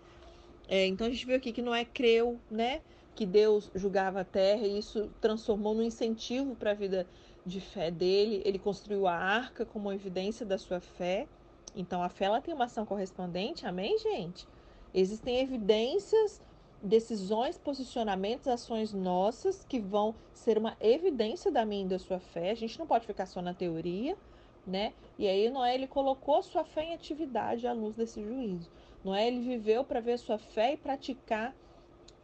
É, 0.69 0.87
então 0.87 1.09
a 1.09 1.11
gente 1.11 1.27
viu 1.27 1.35
aqui 1.35 1.53
que 1.53 1.63
Noé 1.63 1.85
creu, 1.85 2.39
né? 2.49 2.81
Que 3.15 3.27
Deus 3.27 3.71
julgava 3.75 4.21
a 4.21 4.25
terra 4.25 4.67
e 4.67 4.79
isso 4.79 5.11
transformou 5.21 5.75
no 5.75 5.83
incentivo 5.83 6.55
para 6.55 6.71
a 6.71 6.75
vida 6.75 7.07
de 7.45 7.61
fé 7.61 7.91
dele. 7.91 8.43
Ele 8.45 8.59
construiu 8.59 9.07
a 9.07 9.15
arca 9.15 9.65
como 9.65 9.93
evidência 9.93 10.47
da 10.47 10.59
sua 10.59 10.81
fé. 10.81 11.27
Então 11.75 12.03
a 12.03 12.09
fé 12.09 12.27
ela 12.27 12.41
tem 12.41 12.55
uma 12.55 12.65
ação 12.65 12.85
correspondente, 12.87 13.67
amém, 13.67 13.99
gente? 13.99 14.47
Existem 14.93 15.39
evidências 15.39 16.41
decisões, 16.83 17.59
posicionamentos, 17.59 18.49
ações 18.49 18.93
nossas 18.93 19.65
que 19.65 19.79
vão 19.79 20.15
ser 20.33 20.57
uma 20.57 20.77
evidência 20.81 21.51
da 21.51 21.65
minha 21.65 21.85
e 21.85 21.89
da 21.89 21.99
sua 21.99 22.19
fé. 22.19 22.51
A 22.51 22.55
gente 22.55 22.79
não 22.79 22.87
pode 22.87 23.07
ficar 23.07 23.27
só 23.27 23.43
na 23.43 23.53
teoria, 23.53 24.17
né? 24.67 24.93
E 25.19 25.29
aí 25.29 25.51
Noé 25.51 25.75
ele 25.75 25.87
colocou 25.87 26.43
sua 26.43 26.65
fé 26.65 26.85
em 26.85 26.95
atividade 26.95 27.67
à 27.67 27.73
luz 27.73 27.95
desse 27.95 28.23
juízo. 28.23 28.71
Noé 29.05 29.29
ele 29.29 29.41
viveu 29.41 29.85
para 29.85 30.01
ver 30.01 30.19
sua 30.19 30.39
fé 30.39 30.73
e 30.73 30.77
praticar 30.77 31.55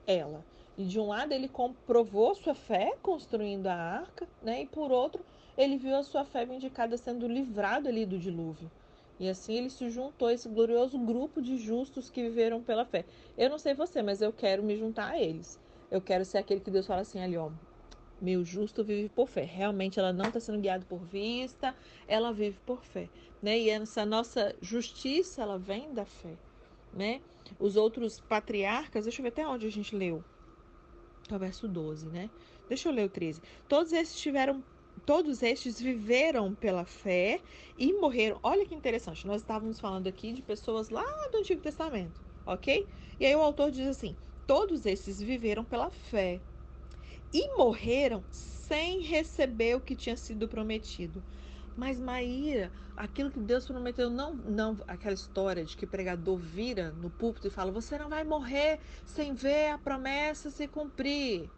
ela. 0.07 0.43
E 0.79 0.85
de 0.85 1.01
um 1.01 1.09
lado 1.09 1.33
ele 1.33 1.49
comprovou 1.49 2.35
sua 2.35 2.55
fé 2.55 2.95
construindo 3.03 3.67
a 3.67 3.75
arca, 3.75 4.29
né? 4.43 4.63
E 4.63 4.67
por 4.67 4.93
outro, 4.93 5.25
ele 5.57 5.79
viu 5.79 5.97
a 5.97 6.03
sua 6.03 6.25
fé 6.25 6.45
vindicada 6.45 6.97
sendo 6.99 7.27
livrado 7.27 7.89
ali 7.89 8.05
do 8.05 8.19
dilúvio. 8.19 8.71
E 9.19 9.29
assim 9.29 9.55
ele 9.55 9.71
se 9.71 9.89
juntou 9.89 10.29
a 10.29 10.35
esse 10.35 10.49
glorioso 10.49 10.99
grupo 10.99 11.41
de 11.41 11.57
justos 11.57 12.11
que 12.11 12.23
viveram 12.23 12.63
pela 12.63 12.85
fé. 12.85 13.05
Eu 13.39 13.49
não 13.49 13.59
sei 13.59 13.73
você, 13.73 14.03
mas 14.03 14.21
eu 14.21 14.33
quero 14.33 14.63
me 14.63 14.77
juntar 14.77 15.13
a 15.13 15.19
eles. 15.19 15.59
Eu 15.91 16.01
quero 16.01 16.25
ser 16.25 16.39
aquele 16.39 16.61
que 16.61 16.71
Deus 16.71 16.87
fala 16.87 17.01
assim 17.01 17.21
ali, 17.21 17.37
ó. 17.37 17.51
Meu 18.21 18.45
justo 18.45 18.85
vive 18.85 19.09
por 19.09 19.29
fé. 19.29 19.45
Realmente 19.45 19.99
ela 19.99 20.13
não 20.13 20.27
está 20.27 20.41
sendo 20.41 20.61
guiada 20.61 20.85
por 20.87 20.99
vista, 20.99 21.75
ela 22.07 22.33
vive 22.33 22.59
por 22.67 22.85
fé, 22.85 23.09
né? 23.43 23.59
E 23.59 23.71
essa 23.71 24.05
nossa 24.05 24.55
justiça, 24.61 25.43
ela 25.43 25.59
vem 25.59 25.95
da 25.95 26.05
fé, 26.05 26.37
né? 26.93 27.23
Os 27.59 27.77
outros 27.77 28.21
patriarcas, 28.21 29.05
deixa 29.05 29.21
eu 29.21 29.23
ver 29.23 29.29
até 29.29 29.47
onde 29.47 29.67
a 29.67 29.71
gente 29.71 29.97
leu. 29.97 30.23
É 31.31 31.37
o 31.37 31.39
verso 31.39 31.69
12, 31.69 32.11
né? 32.11 32.31
Deixa 32.69 32.89
eu 32.89 32.93
ler 32.93 33.05
o 33.07 33.11
13. 33.11 33.41
Todos 33.69 33.93
esses 33.93 34.17
tiveram 34.17 34.65
todos 35.05 35.43
estes 35.43 35.79
viveram 35.79 36.55
pela 36.55 36.85
fé 36.87 37.43
e 37.77 37.93
morreram. 37.95 38.41
Olha 38.43 38.65
que 38.67 38.75
interessante, 38.75 39.27
nós 39.27 39.43
estávamos 39.43 39.79
falando 39.79 40.07
aqui 40.07 40.33
de 40.33 40.43
pessoas 40.43 40.89
lá 40.89 41.03
do 41.33 41.39
Antigo 41.39 41.61
Testamento, 41.61 42.23
ok? 42.47 42.89
E 43.21 43.27
aí 43.27 43.35
o 43.37 43.43
autor 43.43 43.71
diz 43.71 43.87
assim: 43.89 44.19
todos 44.47 44.87
esses 44.87 45.19
viveram 45.21 45.65
pela 45.65 45.91
fé 45.91 46.45
e 47.33 47.57
morreram 47.59 48.27
sem 48.31 49.03
receber 49.05 49.77
o 49.77 49.81
que 49.81 49.97
tinha 49.97 50.17
sido 50.17 50.49
prometido. 50.49 51.25
Mas 51.77 52.01
Maíra, 52.01 52.73
aquilo 52.97 53.31
que 53.31 53.39
Deus 53.39 53.67
prometeu, 53.67 54.11
não, 54.11 54.35
não 54.35 54.79
aquela 54.89 55.15
história 55.15 55.65
de 55.65 55.77
que 55.77 55.87
pregador 55.87 56.37
vira 56.39 56.91
no 56.93 57.11
púlpito 57.11 57.47
e 57.49 57.51
fala: 57.51 57.71
você 57.71 57.97
não 57.99 58.09
vai 58.09 58.25
morrer 58.25 58.81
sem 59.05 59.33
ver 59.35 59.71
a 59.73 59.79
promessa 59.79 60.51
se 60.51 60.67
cumprir. 60.69 61.53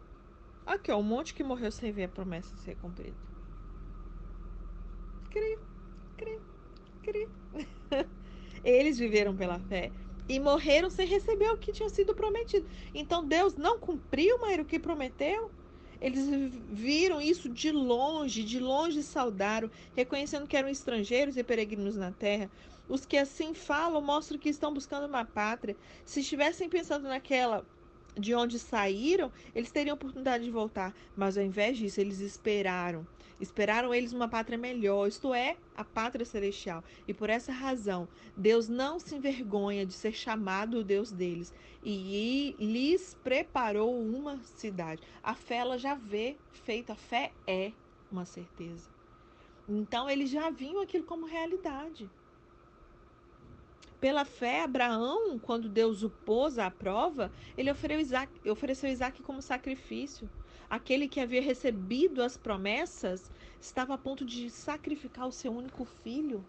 Aqui, 0.65 0.91
ó, 0.91 0.97
um 0.99 1.03
monte 1.03 1.33
que 1.33 1.43
morreu 1.43 1.71
sem 1.71 1.91
ver 1.93 2.05
a 2.05 2.09
promessa 2.09 2.57
ser 2.57 2.75
cumprida. 2.77 3.17
Cri, 5.31 5.57
cri, 6.17 6.35
cri. 7.03 7.29
Eles 8.63 8.97
viveram 8.99 9.35
pela 9.35 9.59
fé 9.59 9.93
e 10.27 10.39
morreram 10.39 10.89
sem 10.89 11.07
receber 11.07 11.49
o 11.51 11.57
que 11.57 11.71
tinha 11.73 11.89
sido 11.89 12.15
prometido. 12.15 12.67
Então 12.93 13.27
Deus 13.27 13.55
não 13.55 13.79
cumpriu, 13.79 14.39
Maíra, 14.41 14.63
o 14.63 14.65
que 14.65 14.79
prometeu? 14.79 15.53
Eles 16.01 16.27
viram 16.69 17.21
isso 17.21 17.49
de 17.49 17.71
longe, 17.71 18.43
de 18.43 18.59
longe 18.59 19.03
saudaram, 19.03 19.69
reconhecendo 19.93 20.47
que 20.47 20.55
eram 20.55 20.69
estrangeiros 20.69 21.35
e 21.37 21.43
peregrinos 21.43 21.95
na 21.95 22.11
terra. 22.11 22.49
Os 22.87 23.05
que 23.05 23.17
assim 23.17 23.53
falam 23.53 24.01
mostram 24.01 24.39
que 24.39 24.49
estão 24.49 24.73
buscando 24.73 25.07
uma 25.07 25.25
pátria. 25.25 25.77
Se 26.05 26.21
estivessem 26.21 26.69
pensando 26.69 27.07
naquela 27.07 27.67
de 28.17 28.33
onde 28.33 28.59
saíram, 28.59 29.31
eles 29.53 29.71
teriam 29.71 29.95
oportunidade 29.95 30.43
de 30.43 30.51
voltar. 30.51 30.93
Mas 31.15 31.37
ao 31.37 31.43
invés 31.43 31.77
disso, 31.77 31.99
eles 32.01 32.19
esperaram. 32.19 33.05
Esperaram 33.39 33.93
eles 33.93 34.11
uma 34.11 34.27
pátria 34.27 34.57
melhor, 34.57 35.07
isto 35.07 35.33
é, 35.33 35.55
a 35.75 35.83
pátria 35.83 36.25
celestial. 36.25 36.83
E 37.07 37.13
por 37.13 37.29
essa 37.29 37.51
razão, 37.51 38.07
Deus 38.35 38.67
não 38.67 38.99
se 38.99 39.15
envergonha 39.15 39.85
de 39.85 39.93
ser 39.93 40.11
chamado 40.11 40.79
o 40.79 40.83
Deus 40.83 41.11
deles 41.11 41.53
e 41.83 42.55
lhes 42.59 43.17
preparou 43.23 43.97
uma 44.01 44.39
cidade. 44.39 45.01
A 45.23 45.33
fé 45.33 45.57
ela 45.57 45.77
já 45.77 45.95
vê 45.95 46.35
feita, 46.51 46.93
a 46.93 46.97
fé 46.97 47.31
é 47.47 47.71
uma 48.11 48.25
certeza. 48.25 48.89
Então 49.67 50.09
eles 50.09 50.29
já 50.29 50.49
viam 50.49 50.81
aquilo 50.81 51.05
como 51.05 51.25
realidade. 51.25 52.09
Pela 53.99 54.23
fé, 54.23 54.63
Abraão, 54.63 55.37
quando 55.37 55.67
Deus 55.67 56.03
o 56.03 56.09
pôs 56.09 56.57
à 56.57 56.71
prova, 56.71 57.31
ele 57.57 57.69
ofereceu 57.69 57.99
Isaac, 57.99 58.49
ofereceu 58.49 58.89
Isaac 58.89 59.21
como 59.21 59.41
sacrifício. 59.41 60.29
Aquele 60.69 61.07
que 61.07 61.19
havia 61.19 61.41
recebido 61.41 62.21
as 62.21 62.37
promessas 62.37 63.31
estava 63.59 63.95
a 63.95 63.97
ponto 63.97 64.23
de 64.23 64.49
sacrificar 64.51 65.27
o 65.27 65.31
seu 65.31 65.51
único 65.51 65.83
filho. 65.83 66.45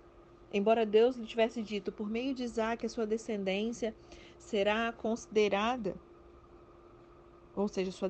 Embora 0.53 0.85
Deus 0.85 1.17
lhe 1.17 1.25
tivesse 1.25 1.63
dito, 1.63 1.91
por 1.91 2.09
meio 2.09 2.35
de 2.35 2.43
Isaac, 2.43 2.85
a 2.85 2.89
sua 2.89 3.07
descendência 3.07 3.95
será 4.37 4.93
considerada, 4.93 5.95
ou 7.57 7.67
seja, 7.69 7.91
sua, 7.93 8.09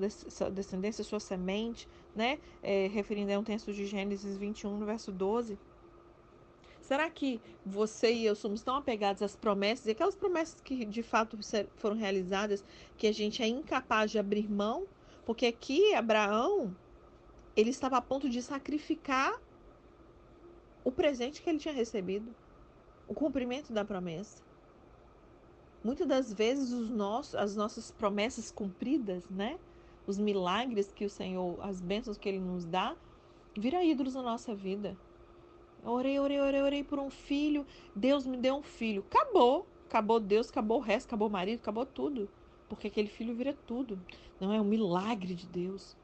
descendência, 0.51 1.05
sua 1.05 1.21
semente, 1.21 1.89
né? 2.15 2.39
É, 2.63 2.89
referindo 2.89 3.33
a 3.33 3.39
um 3.39 3.45
texto 3.45 3.73
de 3.73 3.87
Gênesis 3.87 4.37
21, 4.37 4.79
no 4.79 4.87
verso 4.87 5.13
12. 5.13 5.59
Será 6.81 7.09
que 7.09 7.41
você 7.65 8.13
e 8.13 8.25
eu 8.25 8.35
somos 8.35 8.63
tão 8.63 8.75
apegados 8.75 9.23
às 9.23 9.37
promessas, 9.37 9.87
e 9.87 9.91
aquelas 9.93 10.17
promessas 10.17 10.61
que 10.61 10.85
de 10.85 11.05
fato 11.05 11.39
foram 11.77 11.95
realizadas, 11.95 12.65
que 12.97 13.07
a 13.07 13.13
gente 13.13 13.43
é 13.43 13.47
incapaz 13.47 14.11
de 14.11 14.19
abrir 14.19 14.51
mão? 14.51 14.89
Porque 15.25 15.47
aqui 15.47 15.95
Abraão, 15.95 16.75
ele 17.57 17.71
estava 17.71 17.97
a 17.97 18.03
ponto 18.03 18.29
de 18.29 18.43
sacrificar 18.43 19.41
o 20.85 20.91
presente 20.91 21.43
que 21.43 21.51
ele 21.51 21.59
tinha 21.59 21.75
recebido, 21.75 22.35
o 23.07 23.15
cumprimento 23.15 23.73
da 23.73 23.85
promessa. 23.85 24.43
Muitas 25.83 26.07
das 26.07 26.33
vezes 26.33 26.73
os 26.73 26.91
nossos, 26.91 27.35
as 27.35 27.57
nossas 27.57 27.91
promessas 27.91 28.51
cumpridas, 28.51 29.29
né? 29.31 29.59
Os 30.07 30.19
milagres 30.19 30.93
que 30.93 31.05
o 31.05 31.11
Senhor, 31.11 31.59
as 31.63 31.81
bênçãos 31.81 32.19
que 32.19 32.29
ele 32.29 32.41
nos 32.41 32.65
dá, 32.65 32.97
viram 33.57 33.83
ídolos 33.83 34.15
na 34.15 34.23
nossa 34.23 34.55
vida. 34.55 34.97
Orei, 35.83 36.19
orei, 36.19 36.41
orei, 36.41 36.63
orei 36.63 36.85
por 36.85 36.99
um 36.99 37.09
filho. 37.09 37.67
Deus 37.97 38.27
me 38.27 38.37
deu 38.37 38.57
um 38.57 38.63
filho. 38.63 39.05
Acabou. 39.11 39.67
Acabou 39.87 40.21
Deus, 40.21 40.51
acabou 40.51 40.79
o 40.79 40.81
resto, 40.81 41.07
acabou 41.07 41.29
o 41.29 41.31
marido, 41.31 41.59
acabou 41.59 41.85
tudo. 41.85 42.29
Porque 42.71 42.87
aquele 42.87 43.09
filho 43.09 43.35
vira 43.35 43.53
tudo. 43.67 44.01
Não 44.41 44.53
é 44.53 44.61
um 44.61 44.65
milagre 44.65 45.35
de 45.35 45.47
Deus. 45.47 45.97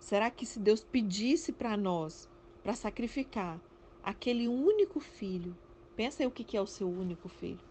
Será 0.00 0.28
que 0.28 0.44
se 0.44 0.58
Deus 0.58 0.82
pedisse 0.82 1.52
para 1.52 1.76
nós, 1.76 2.28
para 2.64 2.74
sacrificar 2.74 3.60
aquele 4.02 4.48
único 4.48 4.98
filho, 4.98 5.56
pensa 5.94 6.24
aí 6.24 6.26
o 6.26 6.32
que 6.32 6.56
é 6.56 6.60
o 6.60 6.66
seu 6.66 6.90
único 6.90 7.28
filho? 7.28 7.64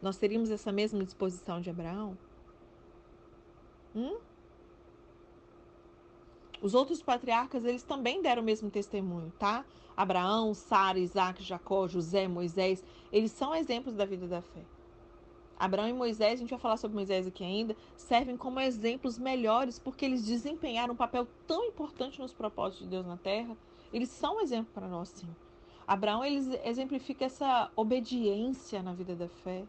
Nós 0.00 0.16
teríamos 0.16 0.50
essa 0.50 0.70
mesma 0.70 1.04
disposição 1.04 1.60
de 1.60 1.70
Abraão? 1.70 2.16
Hum? 3.96 4.20
Os 6.62 6.72
outros 6.72 7.02
patriarcas, 7.02 7.64
eles 7.64 7.82
também 7.82 8.22
deram 8.22 8.42
o 8.42 8.44
mesmo 8.44 8.70
testemunho, 8.70 9.32
tá? 9.32 9.66
Abraão, 9.96 10.54
Sara, 10.54 11.00
Isaac, 11.00 11.42
Jacó, 11.42 11.88
José, 11.88 12.28
Moisés, 12.28 12.84
eles 13.10 13.32
são 13.32 13.52
exemplos 13.52 13.96
da 13.96 14.04
vida 14.04 14.28
da 14.28 14.40
fé. 14.40 14.64
Abraão 15.58 15.88
e 15.88 15.92
Moisés, 15.92 16.34
a 16.34 16.36
gente 16.36 16.50
vai 16.50 16.58
falar 16.58 16.76
sobre 16.76 16.96
Moisés 16.96 17.26
aqui 17.26 17.44
ainda, 17.44 17.76
servem 17.96 18.36
como 18.36 18.60
exemplos 18.60 19.18
melhores 19.18 19.78
porque 19.78 20.04
eles 20.04 20.24
desempenharam 20.24 20.94
um 20.94 20.96
papel 20.96 21.26
tão 21.46 21.64
importante 21.64 22.20
nos 22.20 22.32
propósitos 22.32 22.84
de 22.84 22.90
Deus 22.90 23.06
na 23.06 23.16
terra. 23.16 23.56
Eles 23.92 24.08
são 24.08 24.36
um 24.36 24.40
exemplo 24.40 24.72
para 24.74 24.88
nós, 24.88 25.08
sim. 25.10 25.28
Abraão, 25.86 26.24
ele 26.24 26.58
exemplifica 26.64 27.26
essa 27.26 27.70
obediência 27.76 28.82
na 28.82 28.92
vida 28.94 29.14
da 29.14 29.28
fé. 29.28 29.64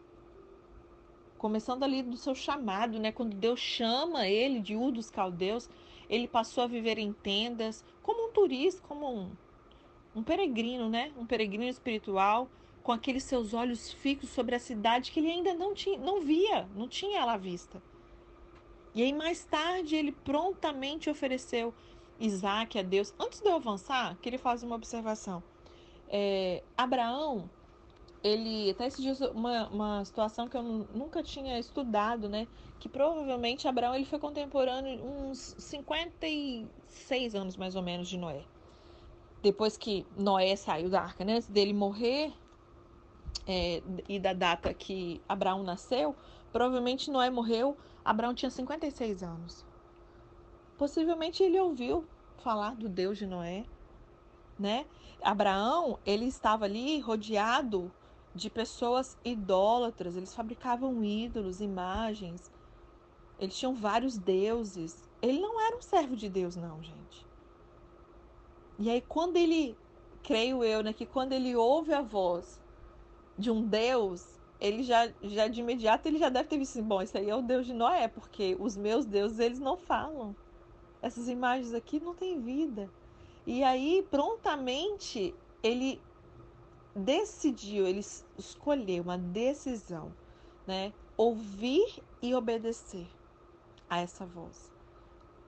Começando 1.36 1.82
ali 1.82 2.02
do 2.02 2.16
seu 2.16 2.34
chamado, 2.34 2.98
né? 2.98 3.12
Quando 3.12 3.36
Deus 3.36 3.60
chama 3.60 4.26
ele 4.26 4.60
de 4.60 4.74
Ur 4.74 4.90
dos 4.90 5.10
Caldeus, 5.10 5.68
ele 6.08 6.26
passou 6.26 6.64
a 6.64 6.66
viver 6.66 6.98
em 6.98 7.12
tendas, 7.12 7.84
como 8.02 8.28
um 8.28 8.32
turista, 8.32 8.80
como 8.88 9.12
um, 9.12 9.30
um 10.14 10.22
peregrino, 10.22 10.88
né? 10.88 11.12
Um 11.18 11.26
peregrino 11.26 11.64
espiritual, 11.64 12.48
com 12.86 12.92
aqueles 12.92 13.24
seus 13.24 13.52
olhos 13.52 13.90
fixos 13.90 14.30
sobre 14.30 14.54
a 14.54 14.60
cidade 14.60 15.10
que 15.10 15.18
ele 15.18 15.28
ainda 15.28 15.52
não, 15.52 15.74
tinha, 15.74 15.98
não 15.98 16.20
via, 16.20 16.68
não 16.72 16.86
tinha 16.86 17.18
ela 17.18 17.32
à 17.32 17.36
vista. 17.36 17.82
E 18.94 19.02
aí, 19.02 19.12
mais 19.12 19.44
tarde, 19.44 19.96
ele 19.96 20.12
prontamente 20.12 21.10
ofereceu 21.10 21.74
Isaac 22.20 22.78
a 22.78 22.82
Deus. 22.82 23.12
Antes 23.18 23.40
de 23.40 23.48
eu 23.48 23.56
avançar, 23.56 24.16
queria 24.22 24.38
fazer 24.38 24.66
uma 24.66 24.76
observação. 24.76 25.42
É, 26.08 26.62
Abraão, 26.76 27.50
ele 28.22 28.70
até 28.70 28.86
esses 28.86 29.02
dias 29.02 29.20
uma, 29.20 29.66
uma 29.66 30.04
situação 30.04 30.46
que 30.46 30.56
eu 30.56 30.62
nunca 30.62 31.24
tinha 31.24 31.58
estudado, 31.58 32.28
né? 32.28 32.46
Que 32.78 32.88
provavelmente 32.88 33.66
Abraão 33.66 33.96
ele 33.96 34.04
foi 34.04 34.20
contemporâneo 34.20 35.04
uns 35.04 35.56
56 35.58 37.34
anos 37.34 37.56
mais 37.56 37.74
ou 37.74 37.82
menos 37.82 38.06
de 38.08 38.16
Noé. 38.16 38.44
Depois 39.42 39.76
que 39.76 40.06
Noé 40.16 40.54
saiu 40.54 40.88
da 40.88 41.02
arca, 41.02 41.24
né? 41.24 41.34
Antes 41.34 41.48
dele 41.48 41.72
morrer 41.72 42.32
é, 43.46 43.82
e 44.08 44.18
da 44.18 44.32
data 44.32 44.74
que 44.74 45.20
Abraão 45.28 45.62
nasceu, 45.62 46.14
provavelmente 46.52 47.10
Noé 47.10 47.30
morreu, 47.30 47.76
Abraão 48.04 48.34
tinha 48.34 48.50
56 48.50 49.22
anos. 49.22 49.64
Possivelmente 50.76 51.42
ele 51.42 51.58
ouviu 51.58 52.04
falar 52.38 52.74
do 52.74 52.88
Deus 52.88 53.18
de 53.18 53.26
Noé, 53.26 53.64
né? 54.58 54.86
Abraão, 55.22 55.98
ele 56.04 56.26
estava 56.26 56.64
ali 56.64 57.00
rodeado 57.00 57.90
de 58.34 58.50
pessoas 58.50 59.16
idólatras, 59.24 60.16
eles 60.16 60.34
fabricavam 60.34 61.02
ídolos, 61.02 61.60
imagens, 61.60 62.52
eles 63.38 63.56
tinham 63.56 63.74
vários 63.74 64.16
deuses. 64.18 65.08
Ele 65.20 65.40
não 65.40 65.60
era 65.60 65.76
um 65.76 65.82
servo 65.82 66.16
de 66.16 66.28
Deus, 66.28 66.56
não, 66.56 66.82
gente. 66.82 67.26
E 68.78 68.90
aí, 68.90 69.00
quando 69.00 69.36
ele, 69.36 69.76
creio 70.22 70.62
eu, 70.62 70.82
né, 70.82 70.92
que 70.92 71.06
quando 71.06 71.32
ele 71.32 71.56
ouve 71.56 71.92
a 71.92 72.02
voz 72.02 72.60
de 73.38 73.50
um 73.50 73.62
Deus, 73.62 74.36
ele 74.60 74.82
já, 74.82 75.10
já 75.22 75.48
de 75.48 75.60
imediato 75.60 76.08
ele 76.08 76.18
já 76.18 76.28
deve 76.28 76.48
ter 76.48 76.58
visto 76.58 76.78
assim, 76.78 76.86
bom, 76.86 77.02
isso 77.02 77.16
aí 77.16 77.28
é 77.28 77.36
o 77.36 77.42
Deus 77.42 77.66
de 77.66 77.74
Noé, 77.74 78.08
porque 78.08 78.56
os 78.58 78.76
meus 78.76 79.04
deuses 79.04 79.38
eles 79.38 79.58
não 79.58 79.76
falam. 79.76 80.34
Essas 81.02 81.28
imagens 81.28 81.74
aqui 81.74 82.00
não 82.00 82.14
têm 82.14 82.40
vida. 82.40 82.90
E 83.46 83.62
aí, 83.62 84.04
prontamente, 84.10 85.34
ele 85.62 86.00
decidiu, 86.94 87.86
ele 87.86 88.00
escolheu 88.38 89.02
uma 89.02 89.18
decisão, 89.18 90.12
né? 90.66 90.92
Ouvir 91.16 92.02
e 92.20 92.34
obedecer 92.34 93.06
a 93.88 94.00
essa 94.00 94.26
voz, 94.26 94.72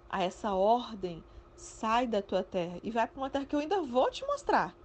a 0.09 0.23
essa 0.23 0.55
ordem. 0.55 1.25
Sai 1.57 2.07
da 2.07 2.23
tua 2.23 2.45
terra 2.45 2.79
e 2.85 2.91
vai 2.91 3.09
para 3.09 3.21
uma 3.21 3.29
terra 3.29 3.45
que 3.45 3.57
eu 3.57 3.59
ainda 3.59 3.83
vou 3.83 4.09
te 4.13 4.25
mostrar. 4.27 4.77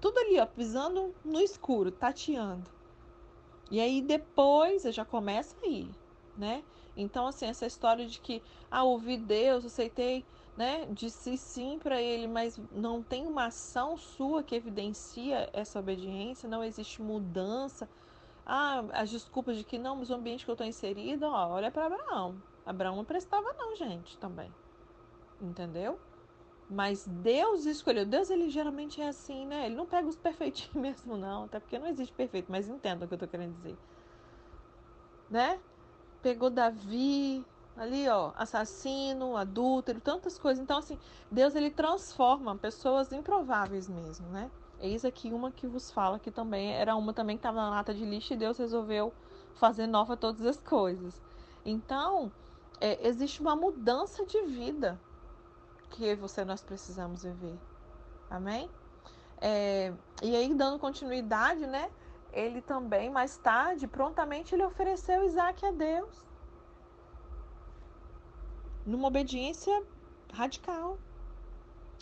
Tudo 0.00 0.18
ali, 0.18 0.38
ó, 0.38 0.46
pisando 0.46 1.14
no 1.24 1.40
escuro, 1.40 1.90
tateando. 1.90 2.70
E 3.70 3.80
aí 3.80 4.00
depois 4.00 4.84
eu 4.84 4.92
já 4.92 5.04
começa 5.04 5.56
aí, 5.62 5.90
né? 6.36 6.62
Então, 6.96 7.26
assim, 7.26 7.46
essa 7.46 7.66
história 7.66 8.06
de 8.06 8.18
que, 8.20 8.42
ah, 8.70 8.82
ouvi 8.82 9.16
Deus, 9.16 9.64
aceitei, 9.64 10.24
né? 10.56 10.86
Disse 10.92 11.36
sim 11.36 11.78
para 11.78 12.00
ele, 12.02 12.26
mas 12.26 12.58
não 12.72 13.02
tem 13.02 13.26
uma 13.26 13.46
ação 13.46 13.96
sua 13.96 14.42
que 14.42 14.54
evidencia 14.54 15.48
essa 15.52 15.78
obediência, 15.78 16.48
não 16.48 16.64
existe 16.64 17.00
mudança. 17.02 17.88
Ah, 18.44 18.84
as 18.92 19.10
desculpas 19.10 19.56
de 19.56 19.64
que 19.64 19.78
não, 19.78 19.96
mas 19.96 20.10
o 20.10 20.14
ambiente 20.14 20.44
que 20.44 20.50
eu 20.50 20.54
estou 20.54 20.66
inserido, 20.66 21.26
ó, 21.26 21.48
olha 21.50 21.70
para 21.70 21.86
Abraão. 21.86 22.42
Abraão 22.64 22.96
não 22.96 23.04
prestava, 23.04 23.52
não, 23.58 23.76
gente, 23.76 24.18
também. 24.18 24.52
Entendeu? 25.40 26.00
Mas 26.68 27.06
Deus 27.06 27.64
escolheu. 27.64 28.04
Deus, 28.04 28.30
ele 28.30 28.50
geralmente 28.50 29.00
é 29.00 29.08
assim, 29.08 29.46
né? 29.46 29.66
Ele 29.66 29.74
não 29.74 29.86
pega 29.86 30.06
os 30.06 30.16
perfeitinhos 30.16 30.74
mesmo, 30.76 31.16
não. 31.16 31.44
Até 31.44 31.58
porque 31.60 31.78
não 31.78 31.86
existe 31.86 32.12
perfeito, 32.12 32.50
mas 32.50 32.68
entenda 32.68 33.04
o 33.04 33.08
que 33.08 33.14
eu 33.14 33.18
tô 33.18 33.26
querendo 33.26 33.54
dizer. 33.56 33.76
Né? 35.30 35.58
Pegou 36.22 36.50
Davi, 36.50 37.44
ali, 37.76 38.08
ó, 38.08 38.32
assassino, 38.36 39.36
adúltero, 39.36 40.00
tantas 40.00 40.38
coisas. 40.38 40.62
Então, 40.62 40.78
assim, 40.78 40.98
Deus, 41.30 41.54
ele 41.54 41.70
transforma 41.70 42.56
pessoas 42.56 43.12
improváveis 43.12 43.88
mesmo, 43.88 44.26
né? 44.28 44.50
Eis 44.80 45.04
aqui 45.04 45.32
uma 45.32 45.50
que 45.50 45.66
vos 45.66 45.90
fala 45.90 46.18
que 46.18 46.30
também 46.30 46.72
era 46.72 46.94
uma 46.94 47.12
também 47.12 47.36
que 47.36 47.40
estava 47.40 47.60
na 47.60 47.70
lata 47.70 47.94
de 47.94 48.04
lixo 48.04 48.32
e 48.32 48.36
Deus 48.36 48.58
resolveu 48.58 49.12
fazer 49.54 49.86
nova 49.86 50.16
todas 50.16 50.44
as 50.46 50.60
coisas. 50.60 51.20
Então, 51.64 52.30
é, 52.80 53.06
existe 53.06 53.40
uma 53.40 53.56
mudança 53.56 54.24
de 54.24 54.42
vida 54.42 55.00
que 55.90 56.14
você 56.14 56.44
nós 56.44 56.62
precisamos 56.62 57.22
viver. 57.22 57.58
Amém? 58.30 58.70
É, 59.40 59.92
e 60.22 60.34
aí, 60.34 60.52
dando 60.54 60.78
continuidade, 60.78 61.66
né? 61.66 61.90
Ele 62.32 62.60
também, 62.60 63.10
mais 63.10 63.36
tarde, 63.38 63.86
prontamente, 63.86 64.54
ele 64.54 64.64
ofereceu 64.64 65.24
Isaac 65.24 65.64
a 65.64 65.70
Deus. 65.70 66.26
Numa 68.84 69.08
obediência 69.08 69.82
radical. 70.32 70.98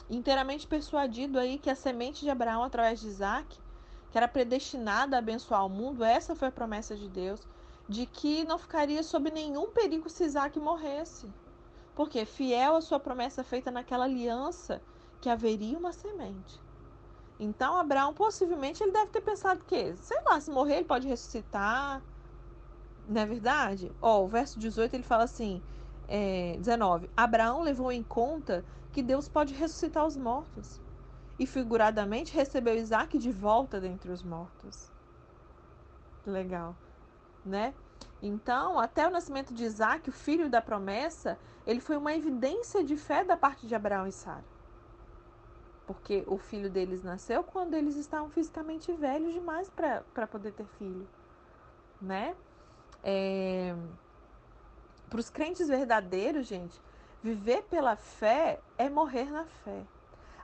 Inteiramente 0.09 0.67
persuadido 0.67 1.39
aí 1.39 1.59
que 1.59 1.71
a 1.71 1.75
semente 1.75 2.21
de 2.21 2.31
Abraão, 2.31 2.63
através 2.63 3.01
de 3.01 3.09
Isaac, 3.09 3.59
que 4.11 4.19
era 4.19 4.29
predestinada 4.29 5.17
a 5.17 5.19
abençoar 5.19 5.67
o 5.67 5.69
mundo, 5.69 6.05
essa 6.05 6.35
foi 6.35 6.49
a 6.49 6.53
promessa 6.53 6.95
de 6.95 7.09
Deus, 7.09 7.41
de 7.89 8.07
que 8.07 8.45
não 8.45 8.59
ficaria 8.59 9.03
sob 9.03 9.31
nenhum 9.31 9.71
perigo 9.71 10.09
se 10.09 10.25
Isaac 10.25 10.59
morresse. 10.59 11.29
Porque 11.97 12.27
fiel 12.27 12.77
a 12.77 12.81
sua 12.83 13.01
promessa 13.01 13.43
feita 13.43 13.71
naquela 13.71 14.05
aliança 14.05 14.81
que 15.21 15.31
haveria 15.31 15.79
uma 15.79 15.93
semente. 15.93 16.63
Então 17.41 17.77
Abraão 17.79 18.15
possivelmente 18.15 18.83
ele 18.83 18.93
deve 18.93 19.11
ter 19.11 19.23
pensado 19.23 19.65
que, 19.65 19.97
sei 19.97 20.19
lá, 20.27 20.41
se 20.41 20.51
morrer 20.51 20.77
ele 20.77 20.85
pode 20.85 21.09
ressuscitar. 21.09 22.03
Não 23.09 23.23
é 23.23 23.27
verdade? 23.27 23.91
Ó, 24.01 24.25
o 24.25 24.29
verso 24.29 24.59
18 24.59 24.95
ele 24.95 25.03
fala 25.03 25.25
assim, 25.25 25.63
é, 26.07 26.57
19. 26.59 27.11
Abraão 27.17 27.63
levou 27.63 27.91
em 27.91 28.03
conta 28.03 28.65
que 28.93 29.03
Deus 29.03 29.29
pode 29.29 29.55
ressuscitar 29.55 30.07
os 30.07 30.17
mortos. 30.19 30.83
E 31.39 31.47
figuradamente 31.47 32.35
recebeu 32.35 32.77
Isaac 32.77 33.19
de 33.19 33.33
volta 33.33 33.81
dentre 33.81 34.11
os 34.11 34.23
mortos. 34.23 34.93
Legal, 36.27 36.77
né? 37.45 37.75
Então, 38.23 38.79
até 38.79 39.07
o 39.07 39.11
nascimento 39.11 39.53
de 39.53 39.65
Isaac, 39.65 40.09
o 40.09 40.13
filho 40.13 40.49
da 40.49 40.63
promessa, 40.63 41.39
ele 41.67 41.81
foi 41.81 41.97
uma 41.97 42.15
evidência 42.15 42.83
de 42.83 42.97
fé 42.97 43.23
da 43.23 43.37
parte 43.37 43.67
de 43.67 43.75
Abraão 43.75 44.07
e 44.07 44.13
Sara. 44.13 44.45
Porque 45.87 46.25
o 46.27 46.39
filho 46.39 46.71
deles 46.71 47.03
nasceu 47.03 47.45
quando 47.45 47.75
eles 47.75 47.97
estavam 47.97 48.29
fisicamente 48.31 48.93
velhos 48.93 49.33
demais 49.33 49.71
para 49.71 50.27
poder 50.27 50.53
ter 50.53 50.67
filho. 50.79 51.07
Né? 52.01 52.35
É... 53.05 53.75
Para 55.09 55.21
os 55.21 55.31
crentes 55.31 55.69
verdadeiros, 55.69 56.47
gente, 56.47 56.81
viver 57.23 57.63
pela 57.65 57.95
fé 57.95 58.61
é 58.77 58.89
morrer 58.89 59.31
na 59.31 59.45
fé. 59.45 59.85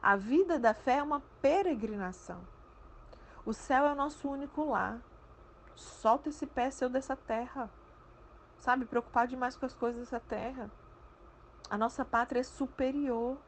A 0.01 0.15
vida 0.15 0.59
da 0.59 0.75
fé 0.75 0.99
é 0.99 1.03
uma 1.03 1.21
peregrinação. 1.41 2.41
O 3.45 3.53
céu 3.53 3.87
é 3.87 3.93
o 3.93 3.97
nosso 3.97 4.29
único 4.29 4.65
lar. 4.65 5.01
Solta 5.75 6.29
esse 6.29 6.47
pé 6.47 6.71
seu 6.71 6.89
dessa 6.89 7.17
terra. 7.17 7.71
Sabe? 8.59 8.85
Preocupar 8.85 9.27
demais 9.27 9.57
com 9.57 9.67
as 9.67 9.75
coisas 9.75 10.01
dessa 10.01 10.21
terra. 10.21 10.71
A 11.69 11.79
nossa 11.79 12.05
pátria 12.05 12.41
é 12.41 12.45
superior. 12.45 13.39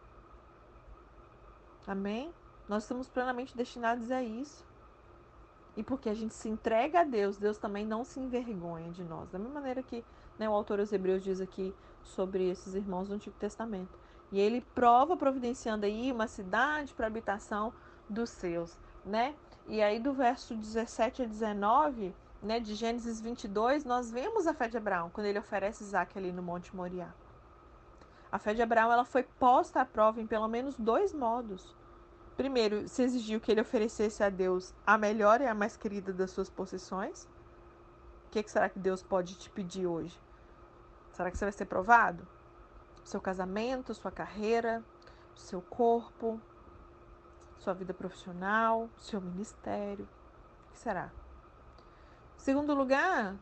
Amém? 1.86 2.32
Nós 2.68 2.84
estamos 2.84 3.08
plenamente 3.08 3.56
destinados 3.56 4.10
a 4.10 4.22
isso. 4.22 4.64
E 5.76 5.82
porque 5.82 6.08
a 6.08 6.14
gente 6.14 6.34
se 6.34 6.48
entrega 6.48 7.00
a 7.00 7.04
Deus, 7.04 7.36
Deus 7.36 7.58
também 7.58 7.84
não 7.84 8.04
se 8.04 8.20
envergonha 8.20 8.90
de 8.92 9.02
nós. 9.02 9.28
Da 9.30 9.38
mesma 9.38 9.54
maneira 9.54 9.82
que 9.82 10.04
né, 10.38 10.48
o 10.48 10.52
autor 10.52 10.80
aos 10.80 10.92
Hebreus 10.92 11.22
diz 11.22 11.40
aqui 11.40 11.74
sobre 12.02 12.48
esses 12.48 12.74
irmãos 12.74 13.08
do 13.08 13.14
Antigo 13.14 13.36
Testamento. 13.38 13.98
E 14.30 14.38
ele 14.38 14.60
prova, 14.74 15.16
providenciando 15.16 15.86
aí 15.86 16.10
uma 16.10 16.26
cidade 16.26 16.94
para 16.94 17.06
habitação 17.06 17.72
dos 18.08 18.30
seus, 18.30 18.78
né? 19.04 19.34
E 19.66 19.82
aí 19.82 19.98
do 19.98 20.12
verso 20.12 20.54
17 20.54 21.22
a 21.22 21.26
19, 21.26 22.14
né, 22.42 22.60
de 22.60 22.74
Gênesis 22.74 23.20
22, 23.20 23.84
nós 23.84 24.10
vemos 24.10 24.46
a 24.46 24.52
fé 24.52 24.68
de 24.68 24.76
Abraão, 24.76 25.10
quando 25.10 25.26
ele 25.26 25.38
oferece 25.38 25.82
Isaac 25.82 26.18
ali 26.18 26.30
no 26.30 26.42
Monte 26.42 26.76
Moriá. 26.76 27.08
A 28.30 28.38
fé 28.38 28.52
de 28.52 28.60
Abraão 28.60 28.92
ela 28.92 29.04
foi 29.04 29.22
posta 29.22 29.80
à 29.80 29.84
prova 29.84 30.20
em 30.20 30.26
pelo 30.26 30.48
menos 30.48 30.76
dois 30.76 31.14
modos. 31.14 31.74
Primeiro, 32.36 32.88
se 32.88 33.02
exigiu 33.02 33.40
que 33.40 33.50
ele 33.50 33.60
oferecesse 33.60 34.22
a 34.22 34.28
Deus 34.28 34.74
a 34.86 34.98
melhor 34.98 35.40
e 35.40 35.46
a 35.46 35.54
mais 35.54 35.76
querida 35.76 36.12
das 36.12 36.32
suas 36.32 36.50
possessões. 36.50 37.28
O 38.26 38.30
que, 38.32 38.42
que 38.42 38.50
será 38.50 38.68
que 38.68 38.78
Deus 38.78 39.02
pode 39.02 39.36
te 39.36 39.48
pedir 39.48 39.86
hoje? 39.86 40.20
Será 41.12 41.30
que 41.30 41.38
você 41.38 41.44
vai 41.44 41.52
ser 41.52 41.66
provado? 41.66 42.26
Seu 43.04 43.20
casamento, 43.20 43.94
sua 43.94 44.10
carreira, 44.10 44.82
seu 45.36 45.62
corpo, 45.62 46.40
sua 47.64 47.72
vida 47.72 47.94
profissional, 47.94 48.90
seu 48.98 49.20
ministério. 49.20 50.06
O 50.68 50.72
que 50.74 50.78
será? 50.78 51.10
Segundo 52.36 52.74
lugar, 52.74 53.34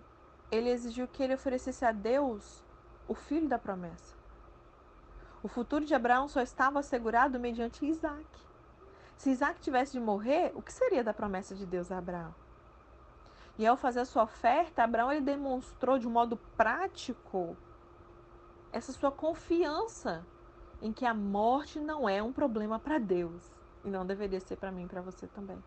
ele 0.51 0.71
exigiu 0.71 1.09
que 1.09 1.23
ele 1.23 1.35
oferecesse 1.35 1.85
a 1.85 1.91
Deus 1.91 2.65
o 3.09 3.15
filho 3.15 3.49
da 3.49 3.59
promessa. 3.59 4.15
O 5.43 5.49
futuro 5.49 5.85
de 5.85 5.93
Abraão 5.93 6.29
só 6.29 6.41
estava 6.41 6.79
assegurado 6.79 7.41
mediante 7.41 7.85
Isaac. 7.85 8.25
Se 9.17 9.31
Isaac 9.31 9.61
tivesse 9.61 9.93
de 9.93 10.01
morrer, 10.01 10.53
o 10.55 10.63
que 10.63 10.73
seria 10.73 11.03
da 11.03 11.13
promessa 11.13 11.57
de 11.57 11.67
Deus 11.67 11.91
a 11.91 11.99
Abraão? 11.99 12.33
E 13.59 13.67
ao 13.67 13.77
fazer 13.77 14.01
a 14.01 14.05
sua 14.05 14.23
oferta, 14.23 14.85
Abraão 14.85 15.11
ele 15.11 15.21
demonstrou 15.21 15.99
de 15.99 16.07
um 16.07 16.13
modo 16.13 16.37
prático 16.57 17.57
essa 18.73 18.93
sua 18.93 19.11
confiança 19.11 20.25
em 20.81 20.93
que 20.93 21.05
a 21.05 21.13
morte 21.13 21.81
não 21.81 22.09
é 22.09 22.23
um 22.23 22.33
problema 22.33 22.79
para 22.79 22.99
Deus. 22.99 23.62
E 23.85 23.91
não 23.91 24.07
deveria 24.07 24.41
ser 24.41 24.57
para 24.57 24.71
mim 24.71 24.85
e 24.85 24.89
para 24.89 25.01
você 25.01 25.27
também. 25.27 25.63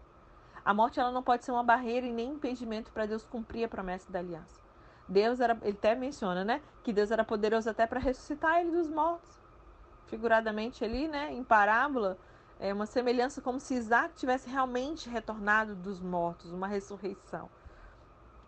A 0.64 0.74
morte 0.74 1.00
ela 1.00 1.12
não 1.12 1.22
pode 1.22 1.46
ser 1.46 1.52
uma 1.52 1.64
barreira 1.64 2.08
e 2.08 2.12
nem 2.12 2.32
impedimento 2.32 2.92
para 2.92 3.06
Deus 3.06 3.26
cumprir 3.26 3.66
a 3.66 3.68
promessa 3.68 4.12
da 4.12 4.20
aliança. 4.20 4.60
Deus 5.08 5.40
era, 5.40 5.56
ele 5.62 5.78
até 5.78 5.94
menciona, 5.94 6.44
né, 6.44 6.62
que 6.84 6.92
Deus 6.92 7.12
era 7.12 7.24
poderoso 7.24 7.70
até 7.70 7.86
para 7.86 8.00
ressuscitar 8.00 8.60
ele 8.60 8.72
dos 8.72 8.90
mortos. 8.90 9.30
Figuradamente 10.08 10.84
ali, 10.84 11.08
né, 11.08 11.32
em 11.32 11.44
parábola, 11.44 12.18
é 12.60 12.74
uma 12.74 12.86
semelhança 12.86 13.42
como 13.42 13.60
se 13.60 13.76
Isaac 13.76 14.16
tivesse 14.16 14.50
realmente 14.50 15.10
retornado 15.10 15.76
dos 15.76 16.02
mortos, 16.02 16.52
uma 16.52 16.68
ressurreição, 16.68 17.50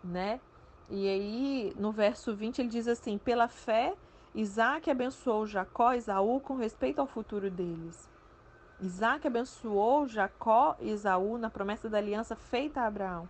né? 0.02 0.40
E 0.88 1.06
aí, 1.06 1.74
no 1.76 1.92
verso 1.92 2.34
20, 2.34 2.60
ele 2.60 2.68
diz 2.68 2.88
assim: 2.88 3.18
"Pela 3.18 3.48
fé, 3.48 3.94
Isaac 4.34 4.90
abençoou 4.90 5.46
Jacó 5.46 5.92
e 5.92 5.98
Esaú 5.98 6.40
com 6.40 6.56
respeito 6.56 7.00
ao 7.00 7.06
futuro 7.06 7.50
deles." 7.50 8.08
Isaac 8.80 9.26
abençoou 9.26 10.06
Jacó 10.06 10.76
e 10.78 10.90
Esaú 10.90 11.36
na 11.36 11.50
promessa 11.50 11.88
da 11.88 11.98
aliança 11.98 12.36
feita 12.36 12.80
a 12.80 12.86
Abraão. 12.86 13.28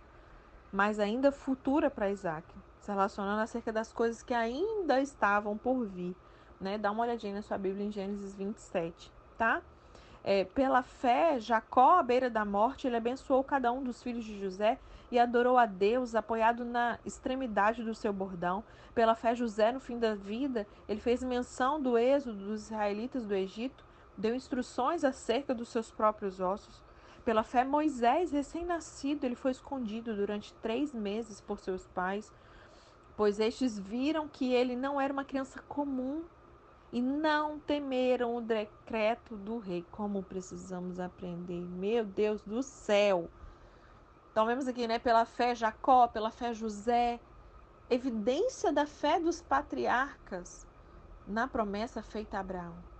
mas 0.71 0.99
ainda 0.99 1.31
futura 1.31 1.89
para 1.89 2.11
Isaac, 2.11 2.45
se 2.79 2.91
relacionando 2.91 3.41
acerca 3.41 3.73
das 3.73 3.91
coisas 3.91 4.21
que 4.21 4.35
ainda 4.35 5.01
estavam 5.01 5.57
por 5.57 5.83
vir. 5.83 6.15
Né? 6.61 6.77
Dá 6.77 6.91
uma 6.91 7.01
olhadinha 7.01 7.33
na 7.33 7.41
sua 7.41 7.57
Bíblia 7.57 7.87
em 7.87 7.91
Gênesis 7.91 8.35
27, 8.35 9.11
tá? 9.35 9.63
É, 10.23 10.43
pela 10.43 10.83
fé, 10.83 11.39
Jacó, 11.39 11.97
à 11.97 12.03
beira 12.03 12.29
da 12.29 12.45
morte, 12.45 12.85
ele 12.85 12.97
abençoou 12.97 13.43
cada 13.43 13.71
um 13.71 13.81
dos 13.81 14.03
filhos 14.03 14.23
de 14.23 14.39
José 14.39 14.77
e 15.09 15.17
adorou 15.17 15.57
a 15.57 15.65
Deus, 15.65 16.13
apoiado 16.13 16.63
na 16.63 16.99
extremidade 17.03 17.83
do 17.83 17.95
seu 17.95 18.13
bordão. 18.13 18.63
Pela 18.93 19.15
fé, 19.15 19.33
José, 19.33 19.71
no 19.71 19.79
fim 19.79 19.97
da 19.97 20.13
vida, 20.13 20.67
ele 20.87 20.99
fez 20.99 21.23
menção 21.23 21.81
do 21.81 21.97
êxodo 21.97 22.37
dos 22.37 22.65
israelitas 22.65 23.25
do 23.25 23.33
Egito, 23.33 23.83
deu 24.19 24.35
instruções 24.35 25.03
acerca 25.03 25.55
dos 25.55 25.69
seus 25.69 25.89
próprios 25.89 26.39
ossos. 26.41 26.83
Pela 27.23 27.41
fé, 27.41 27.63
Moisés, 27.63 28.31
recém-nascido, 28.31 29.25
ele 29.25 29.35
foi 29.35 29.51
escondido 29.51 30.15
durante 30.15 30.53
três 30.55 30.93
meses 30.93 31.39
por 31.39 31.59
seus 31.59 31.87
pais, 31.87 32.31
pois 33.15 33.39
estes 33.39 33.79
viram 33.79 34.27
que 34.27 34.53
ele 34.53 34.75
não 34.75 34.99
era 34.99 35.13
uma 35.13 35.23
criança 35.23 35.61
comum 35.61 36.23
e 36.91 37.01
não 37.01 37.59
temeram 37.59 38.35
o 38.35 38.41
decreto 38.41 39.35
do 39.37 39.57
rei. 39.57 39.85
Como 39.91 40.23
precisamos 40.23 40.99
aprender, 40.99 41.61
meu 41.61 42.03
Deus 42.03 42.41
do 42.41 42.61
céu! 42.61 43.29
Então 44.31 44.45
vemos 44.45 44.67
aqui, 44.67 44.87
né, 44.87 44.99
pela 44.99 45.25
fé 45.25 45.55
Jacó, 45.55 46.07
pela 46.07 46.31
fé 46.31 46.53
José, 46.53 47.19
evidência 47.89 48.71
da 48.71 48.85
fé 48.85 49.19
dos 49.19 49.41
patriarcas 49.41 50.67
na 51.27 51.47
promessa 51.47 52.01
feita 52.01 52.37
a 52.37 52.39
Abraão. 52.39 52.98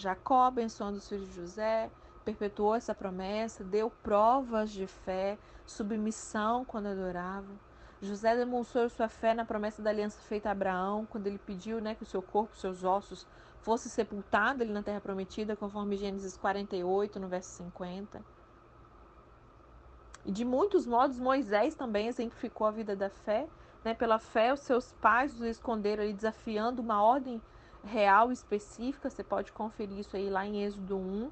Jacó, 0.00 0.44
abençoando 0.44 0.98
os 0.98 1.08
filhos 1.08 1.28
de 1.28 1.34
José, 1.34 1.90
perpetuou 2.24 2.74
essa 2.74 2.94
promessa, 2.94 3.62
deu 3.62 3.90
provas 4.02 4.70
de 4.70 4.86
fé, 4.86 5.38
submissão 5.66 6.64
quando 6.64 6.86
adorava. 6.86 7.52
José 8.00 8.34
demonstrou 8.34 8.88
sua 8.88 9.08
fé 9.08 9.34
na 9.34 9.44
promessa 9.44 9.82
da 9.82 9.90
aliança 9.90 10.18
feita 10.22 10.48
a 10.48 10.52
Abraão, 10.52 11.06
quando 11.06 11.26
ele 11.26 11.38
pediu 11.38 11.80
né, 11.80 11.94
que 11.94 12.02
o 12.02 12.06
seu 12.06 12.22
corpo, 12.22 12.56
seus 12.56 12.82
ossos, 12.82 13.26
fosse 13.60 13.90
sepultado 13.90 14.62
ali 14.62 14.72
na 14.72 14.82
terra 14.82 15.02
prometida, 15.02 15.54
conforme 15.54 15.96
Gênesis 15.96 16.34
48, 16.38 17.20
no 17.20 17.28
verso 17.28 17.50
50. 17.58 18.24
E 20.24 20.32
de 20.32 20.46
muitos 20.46 20.86
modos, 20.86 21.18
Moisés 21.18 21.74
também 21.74 22.06
exemplificou 22.06 22.66
a 22.66 22.70
vida 22.70 22.96
da 22.96 23.10
fé. 23.10 23.46
Né? 23.84 23.92
Pela 23.92 24.18
fé, 24.18 24.52
os 24.52 24.60
seus 24.60 24.92
pais 24.94 25.34
os 25.34 25.42
esconderam 25.42 26.02
ali, 26.02 26.14
desafiando 26.14 26.80
uma 26.80 27.02
ordem 27.02 27.40
real 27.84 28.30
específica. 28.30 29.10
Você 29.10 29.22
pode 29.22 29.52
conferir 29.52 29.98
isso 29.98 30.16
aí 30.16 30.28
lá 30.28 30.46
em 30.46 30.62
Êxodo 30.62 30.96
1, 30.96 31.30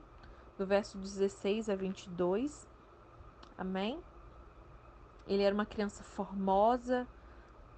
do 0.56 0.66
verso 0.66 0.98
16 0.98 1.68
a 1.68 1.76
22. 1.76 2.68
Amém? 3.56 4.00
Ele 5.26 5.42
era 5.42 5.54
uma 5.54 5.66
criança 5.66 6.02
formosa, 6.02 7.06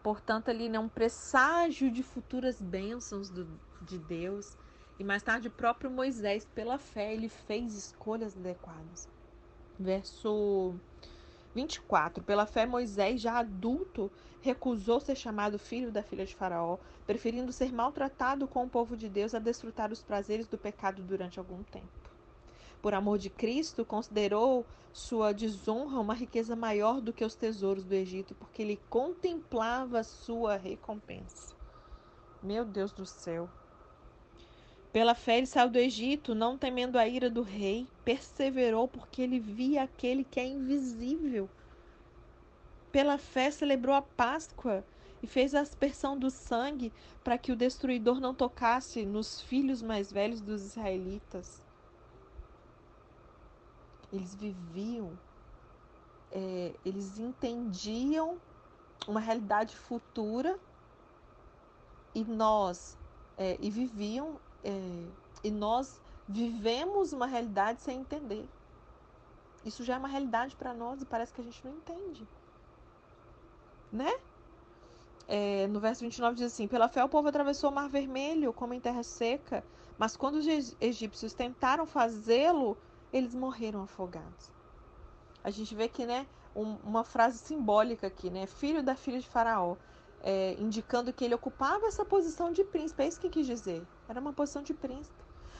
portanto, 0.02 0.50
ali 0.50 0.68
né, 0.68 0.78
um 0.78 0.88
presságio 0.88 1.90
de 1.90 2.02
futuras 2.02 2.60
bênçãos 2.60 3.28
do, 3.28 3.46
de 3.82 3.98
Deus. 3.98 4.56
E 4.98 5.04
mais 5.04 5.22
tarde, 5.22 5.48
o 5.48 5.50
próprio 5.50 5.90
Moisés, 5.90 6.44
pela 6.54 6.78
fé, 6.78 7.14
ele 7.14 7.28
fez 7.28 7.74
escolhas 7.74 8.36
adequadas. 8.36 9.08
Verso 9.78 10.74
24. 11.54 12.22
Pela 12.24 12.46
fé, 12.46 12.66
Moisés, 12.66 13.20
já 13.20 13.38
adulto, 13.38 14.10
recusou 14.40 15.00
ser 15.00 15.16
chamado 15.16 15.58
filho 15.58 15.90
da 15.90 16.02
filha 16.02 16.24
de 16.24 16.34
Faraó, 16.34 16.78
preferindo 17.06 17.52
ser 17.52 17.72
maltratado 17.72 18.46
com 18.46 18.64
o 18.64 18.70
povo 18.70 18.96
de 18.96 19.08
Deus 19.08 19.34
a 19.34 19.38
desfrutar 19.38 19.92
os 19.92 20.02
prazeres 20.02 20.46
do 20.46 20.56
pecado 20.56 21.02
durante 21.02 21.38
algum 21.38 21.62
tempo. 21.64 22.10
Por 22.80 22.94
amor 22.94 23.18
de 23.18 23.28
Cristo, 23.28 23.84
considerou 23.84 24.64
sua 24.92 25.32
desonra 25.32 26.00
uma 26.00 26.14
riqueza 26.14 26.56
maior 26.56 27.00
do 27.00 27.12
que 27.12 27.24
os 27.24 27.34
tesouros 27.34 27.84
do 27.84 27.94
Egito, 27.94 28.34
porque 28.34 28.62
ele 28.62 28.80
contemplava 28.88 30.02
sua 30.02 30.56
recompensa. 30.56 31.54
Meu 32.42 32.64
Deus 32.64 32.90
do 32.92 33.04
céu. 33.04 33.50
Pela 34.92 35.14
fé 35.14 35.38
ele 35.38 35.46
saiu 35.46 35.70
do 35.70 35.78
Egito, 35.78 36.34
não 36.34 36.58
temendo 36.58 36.98
a 36.98 37.06
ira 37.06 37.30
do 37.30 37.42
rei, 37.42 37.86
perseverou 38.04 38.88
porque 38.88 39.22
ele 39.22 39.38
via 39.38 39.84
aquele 39.84 40.24
que 40.24 40.40
é 40.40 40.44
invisível. 40.44 41.48
Pela 42.90 43.16
fé 43.16 43.52
celebrou 43.52 43.94
a 43.94 44.02
Páscoa 44.02 44.84
e 45.22 45.28
fez 45.28 45.54
a 45.54 45.60
aspersão 45.60 46.18
do 46.18 46.28
sangue 46.28 46.92
para 47.22 47.38
que 47.38 47.52
o 47.52 47.56
destruidor 47.56 48.18
não 48.18 48.34
tocasse 48.34 49.04
nos 49.04 49.40
filhos 49.40 49.80
mais 49.80 50.10
velhos 50.10 50.40
dos 50.40 50.62
israelitas. 50.62 51.64
Eles 54.12 54.34
viviam, 54.34 55.16
é, 56.32 56.74
eles 56.84 57.16
entendiam 57.16 58.40
uma 59.06 59.20
realidade 59.20 59.76
futura 59.76 60.58
e 62.12 62.24
nós 62.24 62.98
é, 63.38 63.56
e 63.60 63.70
viviam 63.70 64.40
é, 64.64 65.06
e 65.42 65.50
nós 65.50 66.00
vivemos 66.28 67.12
uma 67.12 67.26
realidade 67.26 67.80
sem 67.82 68.00
entender. 68.00 68.48
Isso 69.64 69.84
já 69.84 69.94
é 69.94 69.98
uma 69.98 70.08
realidade 70.08 70.56
para 70.56 70.72
nós 70.72 71.02
e 71.02 71.06
parece 71.06 71.32
que 71.32 71.40
a 71.40 71.44
gente 71.44 71.64
não 71.64 71.74
entende. 71.74 72.26
Né? 73.92 74.12
É, 75.26 75.66
no 75.66 75.80
verso 75.80 76.02
29 76.02 76.36
diz 76.36 76.52
assim: 76.52 76.66
Pela 76.66 76.88
fé 76.88 77.04
o 77.04 77.08
povo 77.08 77.28
atravessou 77.28 77.70
o 77.70 77.74
mar 77.74 77.88
vermelho 77.88 78.52
como 78.52 78.74
em 78.74 78.80
terra 78.80 79.02
seca, 79.02 79.64
mas 79.98 80.16
quando 80.16 80.36
os 80.36 80.46
egípcios 80.80 81.34
tentaram 81.34 81.86
fazê-lo, 81.86 82.76
eles 83.12 83.34
morreram 83.34 83.82
afogados. 83.82 84.50
A 85.42 85.50
gente 85.50 85.74
vê 85.74 85.88
que, 85.88 86.06
né, 86.06 86.26
um, 86.54 86.76
uma 86.84 87.04
frase 87.04 87.38
simbólica 87.38 88.06
aqui, 88.06 88.30
né? 88.30 88.46
Filho 88.46 88.82
da 88.82 88.94
filha 88.94 89.20
de 89.20 89.28
Faraó 89.28 89.76
é, 90.22 90.54
indicando 90.58 91.12
que 91.12 91.24
ele 91.24 91.34
ocupava 91.34 91.86
essa 91.86 92.04
posição 92.04 92.52
de 92.52 92.64
príncipe. 92.64 93.02
É 93.02 93.08
isso 93.08 93.20
que 93.20 93.28
quis 93.28 93.46
dizer. 93.46 93.86
Era 94.08 94.20
uma 94.20 94.32
posição 94.32 94.62
de 94.62 94.74
príncipe. 94.74 95.18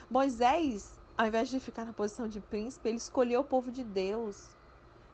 Moisés, 0.09 1.01
ao 1.17 1.27
invés 1.27 1.49
de 1.49 1.61
ficar 1.61 1.85
na 1.85 1.93
posição 1.93 2.29
de 2.29 2.41
príncipe, 2.41 2.89
ele 2.89 2.99
escolheu 2.99 3.41
o 3.41 3.45
povo 3.45 3.71
de 3.71 3.85
Deus 3.85 4.49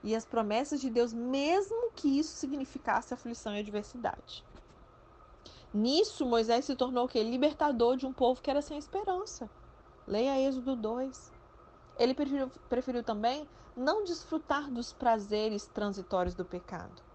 e 0.03 0.15
as 0.15 0.25
promessas 0.25 0.81
de 0.81 0.91
Deus, 0.91 1.13
mesmo 1.13 1.91
que 1.95 2.19
isso 2.19 2.37
significasse 2.37 3.13
aflição 3.13 3.55
e 3.55 3.61
adversidade. 3.61 4.45
Nisso, 5.73 6.25
Moisés 6.25 6.65
se 6.65 6.75
tornou 6.75 7.05
o 7.05 7.09
quê? 7.09 7.23
Libertador 7.23 7.97
de 7.97 8.07
um 8.07 8.13
povo 8.13 8.41
que 8.41 8.51
era 8.51 8.63
sem 8.63 8.79
esperança. 8.79 9.51
Leia 10.07 10.41
Êxodo 10.41 10.77
2. 10.77 11.33
Ele 11.99 12.15
preferiu, 12.15 12.51
preferiu 12.69 13.03
também 13.03 13.49
não 13.77 14.05
desfrutar 14.05 14.71
dos 14.71 14.93
prazeres 14.93 15.67
transitórios 15.67 16.35
do 16.35 16.45
pecado 16.45 17.06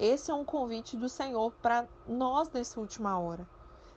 esse 0.00 0.30
é 0.30 0.34
um 0.34 0.46
convite 0.46 0.96
do 0.96 1.10
Senhor 1.10 1.52
para 1.60 1.86
nós 2.08 2.50
nessa 2.50 2.80
última 2.80 3.18
hora. 3.18 3.46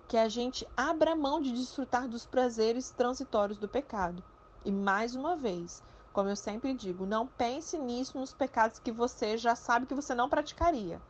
Que 0.06 0.18
a 0.18 0.28
gente 0.28 0.68
abra 0.76 1.16
mão 1.16 1.40
de 1.40 1.54
desfrutar 1.54 2.10
dos 2.10 2.26
prazeres 2.26 2.92
transitórios 2.92 3.58
do 3.58 3.70
pecado. 3.70 4.22
E 4.66 4.72
mais 4.72 5.16
uma 5.16 5.38
vez, 5.38 5.82
como 6.12 6.28
eu 6.28 6.36
sempre 6.36 6.74
digo, 6.74 7.06
não 7.06 7.26
pense 7.26 7.78
nisso 7.78 8.18
nos 8.18 8.34
pecados 8.34 8.80
que 8.80 8.92
você 8.92 9.38
já 9.38 9.56
sabe 9.56 9.86
que 9.86 9.96
você 9.96 10.14
não 10.14 10.28
praticaria. 10.28 11.02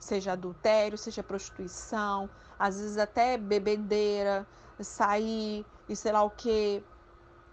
Seja 0.00 0.32
adultério, 0.32 0.96
seja 0.96 1.22
prostituição, 1.22 2.30
às 2.58 2.80
vezes 2.80 2.96
até 2.96 3.36
bebedeira, 3.36 4.46
sair 4.80 5.66
e 5.86 5.94
sei 5.94 6.12
lá 6.12 6.22
o 6.22 6.30
que. 6.30 6.82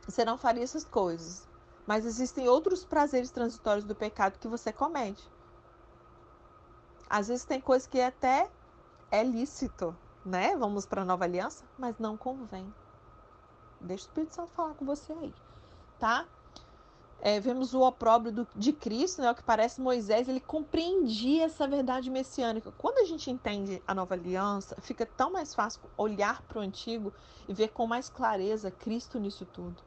Você 0.07 0.23
não 0.23 0.37
faria 0.37 0.63
essas 0.63 0.85
coisas. 0.85 1.45
Mas 1.85 2.05
existem 2.05 2.47
outros 2.47 2.83
prazeres 2.83 3.29
transitórios 3.29 3.85
do 3.85 3.93
pecado 3.93 4.39
que 4.39 4.47
você 4.47 4.73
comete. 4.73 5.23
Às 7.07 7.27
vezes 7.27 7.45
tem 7.45 7.61
coisa 7.61 7.87
que 7.87 8.01
até 8.01 8.49
é 9.11 9.23
lícito, 9.23 9.95
né? 10.25 10.55
Vamos 10.57 10.85
para 10.85 11.03
a 11.03 11.05
nova 11.05 11.25
aliança, 11.25 11.63
mas 11.77 11.99
não 11.99 12.17
convém. 12.17 12.73
Deixa 13.79 14.05
o 14.05 14.07
Espírito 14.07 14.33
Santo 14.33 14.51
falar 14.51 14.73
com 14.73 14.85
você 14.85 15.13
aí, 15.13 15.33
tá? 15.99 16.25
É, 17.21 17.39
vemos 17.39 17.73
o 17.73 17.81
opróbrio 17.81 18.31
do, 18.31 18.47
de 18.55 18.73
Cristo, 18.73 19.21
né? 19.21 19.29
O 19.29 19.35
que 19.35 19.43
parece 19.43 19.79
Moisés, 19.79 20.27
ele 20.27 20.39
compreendia 20.39 21.45
essa 21.45 21.67
verdade 21.67 22.09
messiânica. 22.09 22.71
Quando 22.77 22.97
a 22.97 23.05
gente 23.05 23.29
entende 23.29 23.81
a 23.85 23.93
nova 23.93 24.15
aliança, 24.15 24.75
fica 24.81 25.05
tão 25.05 25.31
mais 25.31 25.53
fácil 25.53 25.81
olhar 25.95 26.41
para 26.43 26.59
o 26.59 26.61
antigo 26.61 27.13
e 27.47 27.53
ver 27.53 27.69
com 27.69 27.85
mais 27.85 28.09
clareza 28.09 28.71
Cristo 28.71 29.19
nisso 29.19 29.45
tudo 29.45 29.83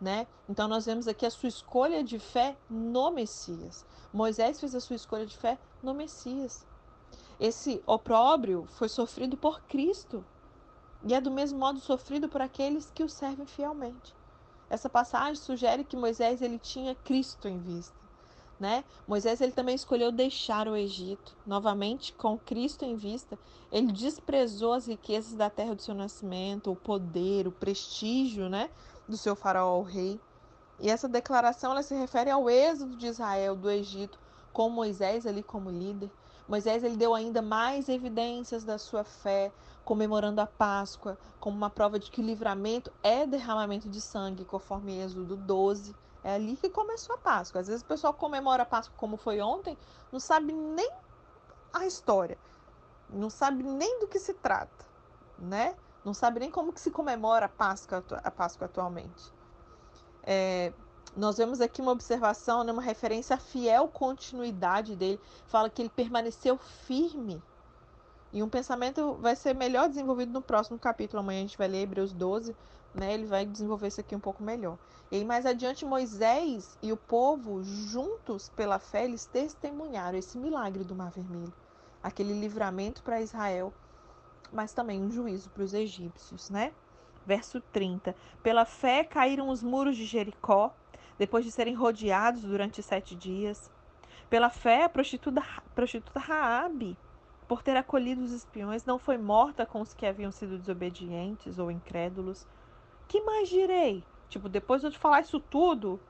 né? 0.00 0.26
Então 0.48 0.68
nós 0.68 0.86
vemos 0.86 1.08
aqui 1.08 1.24
a 1.24 1.30
sua 1.30 1.48
escolha 1.48 2.02
de 2.02 2.18
fé 2.18 2.56
no 2.68 3.10
Messias. 3.10 3.84
Moisés 4.12 4.60
fez 4.60 4.74
a 4.74 4.80
sua 4.80 4.96
escolha 4.96 5.26
de 5.26 5.36
fé 5.36 5.58
no 5.82 5.94
Messias. 5.94 6.66
Esse 7.38 7.82
opróbrio 7.86 8.66
foi 8.72 8.88
sofrido 8.88 9.36
por 9.36 9.60
Cristo 9.62 10.24
e 11.04 11.14
é 11.14 11.20
do 11.20 11.30
mesmo 11.30 11.58
modo 11.58 11.80
sofrido 11.80 12.28
por 12.28 12.40
aqueles 12.40 12.90
que 12.90 13.02
o 13.02 13.08
servem 13.08 13.46
fielmente. 13.46 14.14
Essa 14.70 14.88
passagem 14.88 15.34
sugere 15.34 15.84
que 15.84 15.96
Moisés 15.96 16.40
ele 16.40 16.58
tinha 16.58 16.94
Cristo 16.94 17.46
em 17.46 17.58
vista, 17.58 17.94
né? 18.58 18.84
Moisés 19.06 19.40
ele 19.40 19.52
também 19.52 19.74
escolheu 19.74 20.10
deixar 20.10 20.66
o 20.66 20.76
Egito, 20.76 21.36
novamente 21.46 22.12
com 22.14 22.38
Cristo 22.38 22.84
em 22.84 22.96
vista. 22.96 23.38
Ele 23.70 23.92
desprezou 23.92 24.72
as 24.72 24.86
riquezas 24.86 25.34
da 25.34 25.50
terra 25.50 25.74
do 25.74 25.82
seu 25.82 25.94
nascimento, 25.94 26.72
o 26.72 26.76
poder, 26.76 27.46
o 27.46 27.52
prestígio, 27.52 28.48
né? 28.48 28.70
Do 29.08 29.16
seu 29.16 29.36
faraó, 29.36 29.82
rei. 29.82 30.20
E 30.78 30.90
essa 30.90 31.08
declaração 31.08 31.72
ela 31.72 31.82
se 31.82 31.94
refere 31.94 32.30
ao 32.30 32.50
êxodo 32.50 32.96
de 32.96 33.06
Israel 33.06 33.54
do 33.54 33.70
Egito 33.70 34.18
com 34.52 34.68
Moisés 34.68 35.26
ali 35.26 35.42
como 35.42 35.70
líder. 35.70 36.10
Moisés 36.48 36.84
ele 36.84 36.96
deu 36.96 37.14
ainda 37.14 37.40
mais 37.40 37.88
evidências 37.88 38.64
da 38.64 38.78
sua 38.78 39.02
fé, 39.02 39.50
comemorando 39.84 40.40
a 40.40 40.46
Páscoa 40.46 41.18
como 41.40 41.56
uma 41.56 41.70
prova 41.70 41.98
de 41.98 42.10
que 42.10 42.22
livramento 42.22 42.92
é 43.02 43.26
derramamento 43.26 43.88
de 43.88 44.00
sangue, 44.00 44.44
conforme 44.44 45.00
Êxodo 45.00 45.36
12. 45.36 45.94
É 46.22 46.34
ali 46.34 46.56
que 46.56 46.70
começou 46.70 47.14
a 47.16 47.18
Páscoa. 47.18 47.60
Às 47.60 47.68
vezes 47.68 47.82
o 47.82 47.86
pessoal 47.86 48.14
comemora 48.14 48.62
a 48.62 48.66
Páscoa 48.66 48.96
como 48.96 49.16
foi 49.16 49.40
ontem, 49.40 49.76
não 50.12 50.20
sabe 50.20 50.52
nem 50.52 50.90
a 51.72 51.86
história, 51.86 52.38
não 53.10 53.28
sabe 53.28 53.62
nem 53.62 54.00
do 54.00 54.06
que 54.06 54.18
se 54.18 54.32
trata, 54.34 54.86
né? 55.38 55.76
Não 56.04 56.12
sabe 56.12 56.40
nem 56.40 56.50
como 56.50 56.72
que 56.72 56.80
se 56.80 56.90
comemora 56.90 57.46
a 57.46 57.48
Páscoa, 57.48 58.04
a 58.22 58.30
Páscoa 58.30 58.66
atualmente. 58.66 59.32
É, 60.22 60.72
nós 61.16 61.38
vemos 61.38 61.60
aqui 61.60 61.80
uma 61.80 61.92
observação, 61.92 62.64
né, 62.64 62.72
uma 62.72 62.82
referência 62.82 63.36
à 63.36 63.38
fiel 63.38 63.88
continuidade 63.88 64.96
dele. 64.96 65.20
Fala 65.46 65.70
que 65.70 65.80
ele 65.80 65.88
permaneceu 65.88 66.58
firme. 66.58 67.42
E 68.32 68.42
um 68.42 68.48
pensamento 68.48 69.14
vai 69.14 69.36
ser 69.36 69.54
melhor 69.54 69.88
desenvolvido 69.88 70.32
no 70.32 70.42
próximo 70.42 70.78
capítulo. 70.78 71.20
Amanhã 71.20 71.38
a 71.38 71.42
gente 71.42 71.56
vai 71.56 71.68
ler 71.68 71.82
Hebreus 71.82 72.12
12, 72.12 72.54
né? 72.92 73.14
Ele 73.14 73.26
vai 73.26 73.46
desenvolver 73.46 73.86
isso 73.86 74.00
aqui 74.00 74.14
um 74.14 74.20
pouco 74.20 74.42
melhor. 74.42 74.76
E 75.10 75.16
aí, 75.16 75.24
mais 75.24 75.46
adiante, 75.46 75.84
Moisés 75.84 76.76
e 76.82 76.92
o 76.92 76.96
povo, 76.96 77.62
juntos 77.62 78.48
pela 78.48 78.80
fé, 78.80 79.04
eles 79.04 79.24
testemunharam 79.24 80.18
esse 80.18 80.36
milagre 80.36 80.82
do 80.82 80.96
Mar 80.96 81.12
Vermelho. 81.12 81.52
Aquele 82.02 82.38
livramento 82.38 83.02
para 83.04 83.20
Israel, 83.20 83.72
mas 84.54 84.72
também 84.72 85.02
um 85.02 85.10
juízo 85.10 85.50
para 85.50 85.64
os 85.64 85.74
egípcios, 85.74 86.48
né? 86.48 86.72
Verso 87.26 87.60
30. 87.60 88.14
Pela 88.42 88.64
fé 88.64 89.02
caíram 89.02 89.48
os 89.48 89.62
muros 89.62 89.96
de 89.96 90.04
Jericó 90.04 90.74
depois 91.18 91.44
de 91.44 91.50
serem 91.50 91.74
rodeados 91.74 92.42
durante 92.42 92.82
sete 92.82 93.14
dias. 93.14 93.70
Pela 94.30 94.50
fé, 94.50 94.84
a 94.84 94.88
prostituta, 94.88 95.42
prostituta 95.74 96.18
Raabe, 96.18 96.96
por 97.46 97.62
ter 97.62 97.76
acolhido 97.76 98.22
os 98.22 98.32
espiões, 98.32 98.84
não 98.84 98.98
foi 98.98 99.18
morta 99.18 99.66
com 99.66 99.80
os 99.80 99.92
que 99.92 100.06
haviam 100.06 100.30
sido 100.30 100.58
desobedientes 100.58 101.58
ou 101.58 101.70
incrédulos. 101.70 102.46
Que 103.06 103.20
mais 103.20 103.48
direi? 103.48 104.02
Tipo, 104.28 104.48
depois 104.48 104.80
de 104.80 104.88
eu 104.88 104.90
te 104.90 104.98
falar 104.98 105.20
isso 105.20 105.38
tudo, 105.38 106.00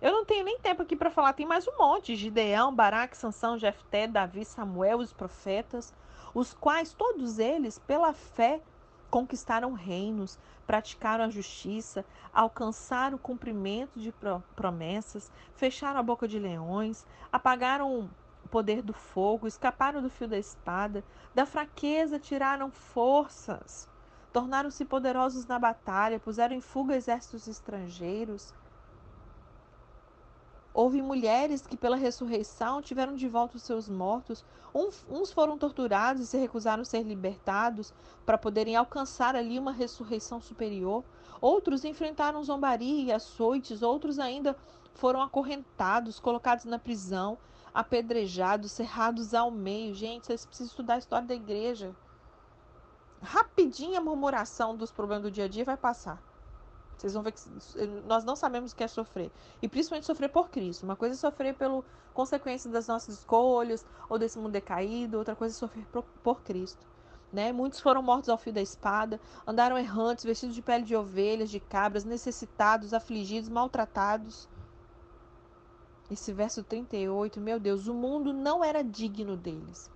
eu 0.00 0.12
não 0.12 0.24
tenho 0.24 0.44
nem 0.44 0.58
tempo 0.58 0.82
aqui 0.82 0.94
para 0.94 1.10
falar, 1.10 1.32
tem 1.32 1.46
mais 1.46 1.66
um 1.66 1.76
monte. 1.78 2.14
Gideão, 2.14 2.74
Baraque, 2.74 3.16
Sansão, 3.16 3.58
Jefté, 3.58 4.06
Davi, 4.06 4.44
Samuel, 4.44 4.98
os 4.98 5.12
profetas, 5.12 5.94
os 6.36 6.52
quais 6.52 6.92
todos 6.92 7.38
eles, 7.38 7.78
pela 7.78 8.12
fé, 8.12 8.60
conquistaram 9.10 9.72
reinos, 9.72 10.38
praticaram 10.66 11.24
a 11.24 11.30
justiça, 11.30 12.04
alcançaram 12.30 13.16
o 13.16 13.18
cumprimento 13.18 13.98
de 13.98 14.12
promessas, 14.54 15.32
fecharam 15.54 15.98
a 15.98 16.02
boca 16.02 16.28
de 16.28 16.38
leões, 16.38 17.06
apagaram 17.32 18.00
o 18.44 18.48
poder 18.50 18.82
do 18.82 18.92
fogo, 18.92 19.46
escaparam 19.46 20.02
do 20.02 20.10
fio 20.10 20.28
da 20.28 20.36
espada, 20.36 21.02
da 21.34 21.46
fraqueza 21.46 22.18
tiraram 22.18 22.70
forças, 22.70 23.88
tornaram-se 24.30 24.84
poderosos 24.84 25.46
na 25.46 25.58
batalha, 25.58 26.20
puseram 26.20 26.54
em 26.54 26.60
fuga 26.60 26.94
exércitos 26.94 27.48
estrangeiros. 27.48 28.52
Houve 30.76 31.00
mulheres 31.00 31.66
que, 31.66 31.74
pela 31.74 31.96
ressurreição, 31.96 32.82
tiveram 32.82 33.16
de 33.16 33.26
volta 33.26 33.56
os 33.56 33.62
seus 33.62 33.88
mortos. 33.88 34.44
uns 34.74 35.32
foram 35.32 35.56
torturados 35.56 36.20
e 36.20 36.26
se 36.26 36.36
recusaram 36.36 36.82
a 36.82 36.84
ser 36.84 37.02
libertados 37.02 37.94
para 38.26 38.36
poderem 38.36 38.76
alcançar 38.76 39.34
ali 39.34 39.58
uma 39.58 39.72
ressurreição 39.72 40.38
superior. 40.38 41.02
Outros 41.40 41.82
enfrentaram 41.82 42.44
zombaria 42.44 43.04
e 43.04 43.10
açoites. 43.10 43.80
Outros 43.80 44.18
ainda 44.18 44.54
foram 44.92 45.22
acorrentados, 45.22 46.20
colocados 46.20 46.66
na 46.66 46.78
prisão, 46.78 47.38
apedrejados, 47.72 48.70
cerrados 48.72 49.32
ao 49.32 49.50
meio. 49.50 49.94
Gente, 49.94 50.26
vocês 50.26 50.44
precisam 50.44 50.70
estudar 50.72 50.96
a 50.96 50.98
história 50.98 51.26
da 51.26 51.34
igreja. 51.34 51.96
Rapidinho 53.22 53.96
a 53.96 54.02
murmuração 54.02 54.76
dos 54.76 54.92
problemas 54.92 55.22
do 55.22 55.30
dia 55.30 55.46
a 55.46 55.48
dia 55.48 55.64
vai 55.64 55.78
passar. 55.78 56.22
Vocês 56.96 57.12
vão 57.12 57.22
ver 57.22 57.32
que 57.32 57.40
nós 58.06 58.24
não 58.24 58.34
sabemos 58.34 58.72
o 58.72 58.76
que 58.76 58.84
é 58.84 58.88
sofrer. 58.88 59.30
E 59.60 59.68
principalmente 59.68 60.06
sofrer 60.06 60.28
por 60.28 60.48
Cristo. 60.48 60.84
Uma 60.84 60.96
coisa 60.96 61.14
é 61.14 61.18
sofrer 61.18 61.54
pelo 61.54 61.84
consequência 62.14 62.70
das 62.70 62.88
nossas 62.88 63.18
escolhas 63.18 63.84
ou 64.08 64.18
desse 64.18 64.38
mundo 64.38 64.52
decaído, 64.52 65.18
outra 65.18 65.36
coisa 65.36 65.54
é 65.54 65.58
sofrer 65.58 65.84
por, 65.92 66.02
por 66.22 66.40
Cristo. 66.42 66.86
Né? 67.30 67.52
Muitos 67.52 67.80
foram 67.80 68.02
mortos 68.02 68.30
ao 68.30 68.38
fio 68.38 68.52
da 68.52 68.62
espada, 68.62 69.20
andaram 69.46 69.76
errantes, 69.76 70.24
vestidos 70.24 70.54
de 70.54 70.62
pele 70.62 70.84
de 70.84 70.96
ovelhas, 70.96 71.50
de 71.50 71.60
cabras, 71.60 72.04
necessitados, 72.04 72.94
afligidos, 72.94 73.50
maltratados. 73.50 74.48
Esse 76.10 76.32
verso 76.32 76.62
38, 76.62 77.40
meu 77.40 77.60
Deus, 77.60 77.88
o 77.88 77.94
mundo 77.94 78.32
não 78.32 78.64
era 78.64 78.82
digno 78.82 79.36
deles. 79.36 79.90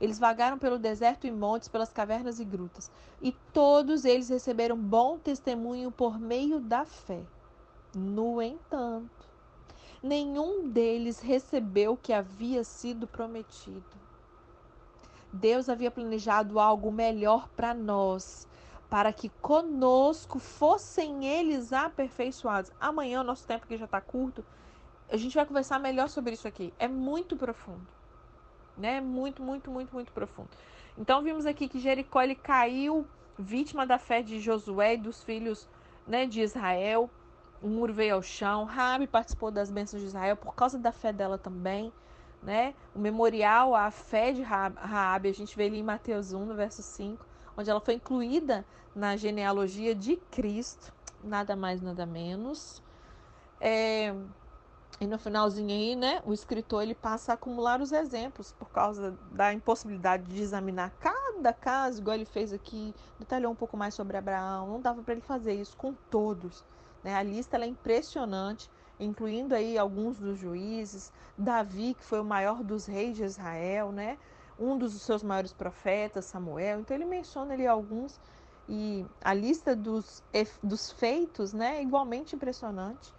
Eles 0.00 0.18
vagaram 0.18 0.58
pelo 0.58 0.78
deserto 0.78 1.26
e 1.26 1.30
montes, 1.30 1.68
pelas 1.68 1.92
cavernas 1.92 2.40
e 2.40 2.44
grutas, 2.44 2.90
e 3.22 3.32
todos 3.52 4.04
eles 4.04 4.28
receberam 4.28 4.76
bom 4.76 5.18
testemunho 5.18 5.90
por 5.90 6.18
meio 6.18 6.60
da 6.60 6.84
fé. 6.84 7.22
No 7.94 8.42
entanto, 8.42 9.28
nenhum 10.02 10.68
deles 10.68 11.20
recebeu 11.20 11.92
o 11.92 11.96
que 11.96 12.12
havia 12.12 12.64
sido 12.64 13.06
prometido. 13.06 14.04
Deus 15.32 15.68
havia 15.68 15.90
planejado 15.90 16.58
algo 16.58 16.90
melhor 16.92 17.48
para 17.56 17.74
nós, 17.74 18.46
para 18.88 19.12
que 19.12 19.28
conosco 19.40 20.38
fossem 20.38 21.24
eles 21.26 21.72
aperfeiçoados. 21.72 22.70
Amanhã, 22.80 23.20
o 23.20 23.24
nosso 23.24 23.46
tempo 23.46 23.66
que 23.66 23.76
já 23.76 23.84
está 23.84 24.00
curto, 24.00 24.44
a 25.10 25.16
gente 25.16 25.34
vai 25.34 25.44
conversar 25.44 25.78
melhor 25.78 26.08
sobre 26.08 26.34
isso 26.34 26.46
aqui. 26.46 26.72
É 26.78 26.86
muito 26.86 27.36
profundo 27.36 27.86
né? 28.76 29.00
Muito, 29.00 29.42
muito, 29.42 29.70
muito, 29.70 29.92
muito 29.92 30.12
profundo. 30.12 30.48
Então 30.96 31.22
vimos 31.22 31.46
aqui 31.46 31.68
que 31.68 31.80
Jericó 31.80 32.22
ele 32.22 32.34
caiu 32.34 33.06
vítima 33.38 33.86
da 33.86 33.98
fé 33.98 34.22
de 34.22 34.38
Josué 34.40 34.94
e 34.94 34.98
dos 34.98 35.22
filhos, 35.24 35.68
né, 36.06 36.26
de 36.26 36.40
Israel. 36.40 37.10
O 37.62 37.68
muro 37.68 37.92
veio 37.92 38.14
ao 38.14 38.22
chão. 38.22 38.64
Rabi 38.64 39.06
participou 39.06 39.50
das 39.50 39.70
bênçãos 39.70 40.02
de 40.02 40.08
Israel 40.08 40.36
por 40.36 40.54
causa 40.54 40.78
da 40.78 40.92
fé 40.92 41.12
dela 41.12 41.38
também, 41.38 41.92
né? 42.42 42.74
O 42.94 42.98
memorial 42.98 43.74
à 43.74 43.90
fé 43.90 44.32
de 44.32 44.42
Raabe, 44.42 45.28
a 45.30 45.34
gente 45.34 45.56
vê 45.56 45.64
ali 45.64 45.78
em 45.78 45.82
Mateus 45.82 46.32
1, 46.32 46.44
no 46.44 46.54
verso 46.54 46.82
5, 46.82 47.24
onde 47.56 47.70
ela 47.70 47.80
foi 47.80 47.94
incluída 47.94 48.64
na 48.94 49.16
genealogia 49.16 49.94
de 49.94 50.16
Cristo, 50.30 50.92
nada 51.22 51.56
mais, 51.56 51.80
nada 51.80 52.04
menos. 52.04 52.82
É, 53.60 54.14
e 55.00 55.06
no 55.06 55.18
finalzinho 55.18 55.70
aí, 55.70 55.96
né, 55.96 56.22
o 56.24 56.32
escritor 56.32 56.82
ele 56.82 56.94
passa 56.94 57.32
a 57.32 57.34
acumular 57.34 57.80
os 57.80 57.90
exemplos 57.90 58.52
por 58.52 58.70
causa 58.70 59.18
da 59.32 59.52
impossibilidade 59.52 60.22
de 60.24 60.40
examinar 60.40 60.92
cada 61.00 61.52
caso, 61.52 62.00
igual 62.00 62.14
ele 62.14 62.24
fez 62.24 62.52
aqui, 62.52 62.94
detalhou 63.18 63.50
um 63.50 63.56
pouco 63.56 63.76
mais 63.76 63.94
sobre 63.94 64.16
Abraão. 64.16 64.68
Não 64.68 64.80
dava 64.80 65.02
para 65.02 65.12
ele 65.14 65.20
fazer 65.20 65.54
isso 65.54 65.76
com 65.76 65.92
todos. 66.10 66.64
Né? 67.02 67.14
A 67.14 67.22
lista 67.22 67.56
é 67.56 67.66
impressionante, 67.66 68.70
incluindo 69.00 69.54
aí 69.54 69.76
alguns 69.76 70.18
dos 70.18 70.38
juízes, 70.38 71.12
Davi, 71.36 71.94
que 71.94 72.04
foi 72.04 72.20
o 72.20 72.24
maior 72.24 72.62
dos 72.62 72.86
reis 72.86 73.16
de 73.16 73.24
Israel, 73.24 73.90
né? 73.90 74.16
um 74.56 74.78
dos 74.78 74.92
seus 75.02 75.24
maiores 75.24 75.52
profetas, 75.52 76.26
Samuel. 76.26 76.80
Então 76.80 76.96
ele 76.96 77.04
menciona 77.04 77.52
ali 77.52 77.66
alguns 77.66 78.20
e 78.68 79.04
a 79.20 79.34
lista 79.34 79.74
dos, 79.74 80.22
dos 80.62 80.90
feitos 80.92 81.52
né, 81.52 81.78
é 81.78 81.82
igualmente 81.82 82.34
impressionante. 82.36 83.12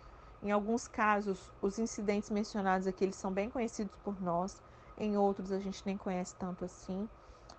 Em 0.46 0.52
alguns 0.52 0.88
casos, 0.88 1.52
os 1.60 1.80
incidentes 1.80 2.30
mencionados 2.30 2.86
aqui 2.86 3.04
eles 3.04 3.16
são 3.16 3.32
bem 3.32 3.50
conhecidos 3.50 3.96
por 4.04 4.22
nós, 4.22 4.62
em 4.96 5.18
outros 5.18 5.52
a 5.52 5.58
gente 5.58 5.82
nem 5.84 5.98
conhece 5.98 6.36
tanto 6.36 6.64
assim. 6.64 7.10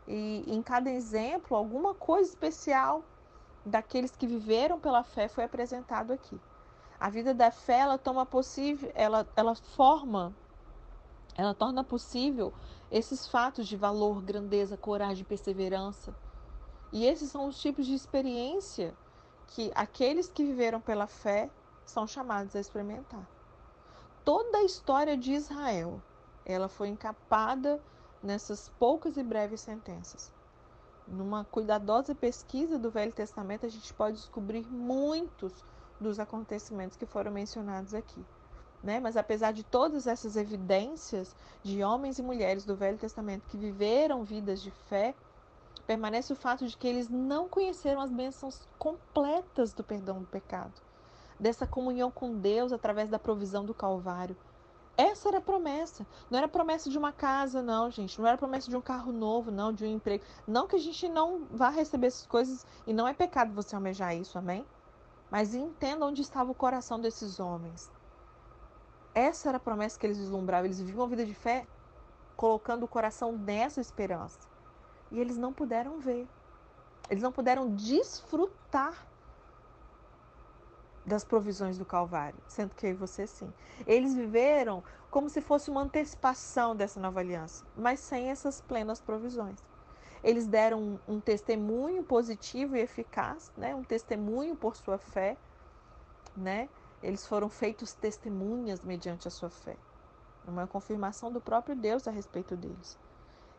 E 0.07 0.45
em 0.47 0.63
cada 0.63 0.89
exemplo, 0.89 1.57
alguma 1.57 1.97
coisa 1.97 2.31
especial 2.31 3.03
daqueles 3.65 4.15
que 4.15 4.25
viveram 4.25 4.79
pela 4.79 5.03
fé 5.03 5.27
foi 5.27 5.43
apresentado 5.43 6.13
aqui. 6.13 6.41
A 7.01 7.11
vida 7.11 7.35
da 7.35 7.51
fé, 7.51 7.81
ela 7.81 7.99
toma 7.99 8.25
possível, 8.25 8.89
ela, 8.95 9.27
ela 9.35 9.57
forma, 9.57 10.33
ela 11.37 11.55
torna 11.55 11.83
possível 11.83 12.55
esses 12.89 13.27
fatos 13.27 13.67
de 13.67 13.77
valor, 13.77 14.23
grandeza, 14.23 14.77
coragem, 14.77 15.25
perseverança. 15.25 16.15
E 16.93 17.05
esses 17.05 17.33
são 17.33 17.49
os 17.49 17.61
tipos 17.61 17.85
de 17.85 17.95
experiência 17.95 18.95
que 19.49 19.73
aqueles 19.75 20.29
que 20.29 20.45
viveram 20.45 20.81
pela 20.81 21.09
fé 21.09 21.51
são 21.87 22.07
chamados 22.07 22.55
a 22.57 22.61
experimentar. 22.61 23.27
Toda 24.25 24.59
a 24.59 24.65
história 24.65 25.17
de 25.17 25.33
Israel, 25.33 26.03
ela 26.45 26.69
foi 26.69 26.89
encapada 26.89 27.81
nessas 28.23 28.69
poucas 28.79 29.17
e 29.17 29.23
breves 29.23 29.61
sentenças. 29.61 30.33
Numa 31.07 31.45
cuidadosa 31.45 32.15
pesquisa 32.15 32.77
do 32.77 32.91
Velho 32.91 33.13
Testamento, 33.13 33.65
a 33.65 33.69
gente 33.69 33.95
pode 33.95 34.17
descobrir 34.17 34.67
muitos 34.67 35.53
dos 36.01 36.19
acontecimentos 36.19 36.97
que 36.97 37.07
foram 37.07 37.31
mencionados 37.31 37.95
aqui. 37.95 38.25
Né? 38.83 38.99
Mas 38.99 39.17
apesar 39.17 39.53
de 39.53 39.63
todas 39.63 40.09
essas 40.09 40.37
evidências 40.37 41.35
de 41.63 41.83
homens 41.85 42.19
e 42.19 42.23
mulheres 42.23 42.65
do 42.65 42.75
Velho 42.75 42.99
Testamento 42.99 43.47
que 43.49 43.57
viveram 43.57 44.25
vidas 44.25 44.61
de 44.61 44.73
fé, 44.73 45.15
permanece 45.87 46.33
o 46.33 46.37
fato 46.37 46.67
de 46.67 46.77
que 46.77 46.89
eles 46.89 47.09
não 47.09 47.49
conheceram 47.49 48.01
as 48.01 48.11
bênçãos 48.11 48.67
completas 48.77 49.73
do 49.73 49.85
perdão 49.85 50.19
do 50.19 50.27
pecado 50.27 50.86
dessa 51.39 51.67
comunhão 51.67 52.11
com 52.11 52.39
Deus 52.39 52.73
através 52.73 53.09
da 53.09 53.19
provisão 53.19 53.65
do 53.65 53.75
Calvário. 53.75 54.37
Essa 54.97 55.29
era 55.29 55.39
a 55.39 55.43
promessa. 55.43 56.07
Não 56.31 56.39
era 56.39 56.49
promessa 56.49 56.89
de 56.89 56.97
uma 56.97 57.13
casa, 57.13 57.61
não, 57.61 57.91
gente. 57.91 58.19
Não 58.19 58.27
era 58.27 58.39
promessa 58.39 58.71
de 58.71 58.77
um 58.77 58.81
carro 58.81 59.13
novo, 59.13 59.51
não, 59.51 59.73
de 59.73 59.85
um 59.85 59.89
emprego. 59.89 60.25
Não 60.47 60.67
que 60.67 60.77
a 60.77 60.79
gente 60.81 61.07
não 61.09 61.45
vá 61.51 61.69
receber 61.69 62.07
essas 62.07 62.27
coisas 62.27 62.67
e 62.87 62.95
não 62.95 63.07
é 63.07 63.13
pecado 63.13 63.53
você 63.53 63.75
almejar 63.75 64.17
isso, 64.17 64.39
amém? 64.39 64.65
Mas 65.31 65.55
entenda 65.55 66.07
onde 66.07 66.23
estava 66.23 66.51
o 66.51 66.55
coração 66.55 66.99
desses 66.99 67.39
homens. 67.39 67.91
Essa 69.15 69.49
era 69.51 69.59
a 69.59 69.61
promessa 69.61 69.99
que 69.99 70.07
eles 70.07 70.19
vislumbravam. 70.19 70.65
Eles 70.65 70.81
viviam 70.81 71.03
uma 71.03 71.09
vida 71.09 71.27
de 71.27 71.35
fé 71.35 71.67
colocando 72.35 72.85
o 72.85 72.89
coração 72.89 73.33
nessa 73.33 73.81
esperança. 73.81 74.39
E 75.11 75.21
eles 75.21 75.37
não 75.37 75.53
puderam 75.53 75.99
ver. 75.99 76.27
Eles 77.11 77.23
não 77.23 77.33
puderam 77.33 77.75
desfrutar 77.75 79.07
das 81.07 81.25
provisões 81.25 81.79
do 81.79 81.85
Calvário, 81.85 82.39
sendo 82.49 82.75
que 82.75 82.87
eu 82.87 82.91
e 82.91 82.95
você 82.95 83.27
sim. 83.27 83.51
Eles 83.87 84.15
viveram 84.15 84.83
como 85.11 85.31
se 85.31 85.41
fosse 85.41 85.71
uma 85.71 85.83
antecipação 85.83 86.75
dessa 86.75 86.99
nova 86.99 87.21
aliança, 87.21 87.65
mas 87.77 88.01
sem 88.01 88.29
essas 88.29 88.61
plenas 88.61 89.01
provisões. 89.01 89.63
Eles 90.23 90.47
deram 90.47 90.81
um, 90.81 91.15
um 91.15 91.21
testemunho 91.21 92.03
positivo 92.03 92.77
e 92.77 92.81
eficaz, 92.81 93.53
né? 93.57 93.75
um 93.75 93.85
testemunho 93.85 94.57
por 94.57 94.75
sua 94.75 94.99
fé, 94.99 95.37
né? 96.37 96.69
Eles 97.03 97.27
foram 97.27 97.49
feitos 97.49 97.93
testemunhas 97.93 98.81
mediante 98.81 99.29
a 99.29 99.31
sua 99.31 99.49
fé. 99.49 99.77
Uma 100.47 100.67
confirmação 100.67 101.31
do 101.31 101.41
próprio 101.41 101.77
Deus 101.77 102.09
a 102.09 102.11
respeito 102.11 102.57
deles. 102.57 102.99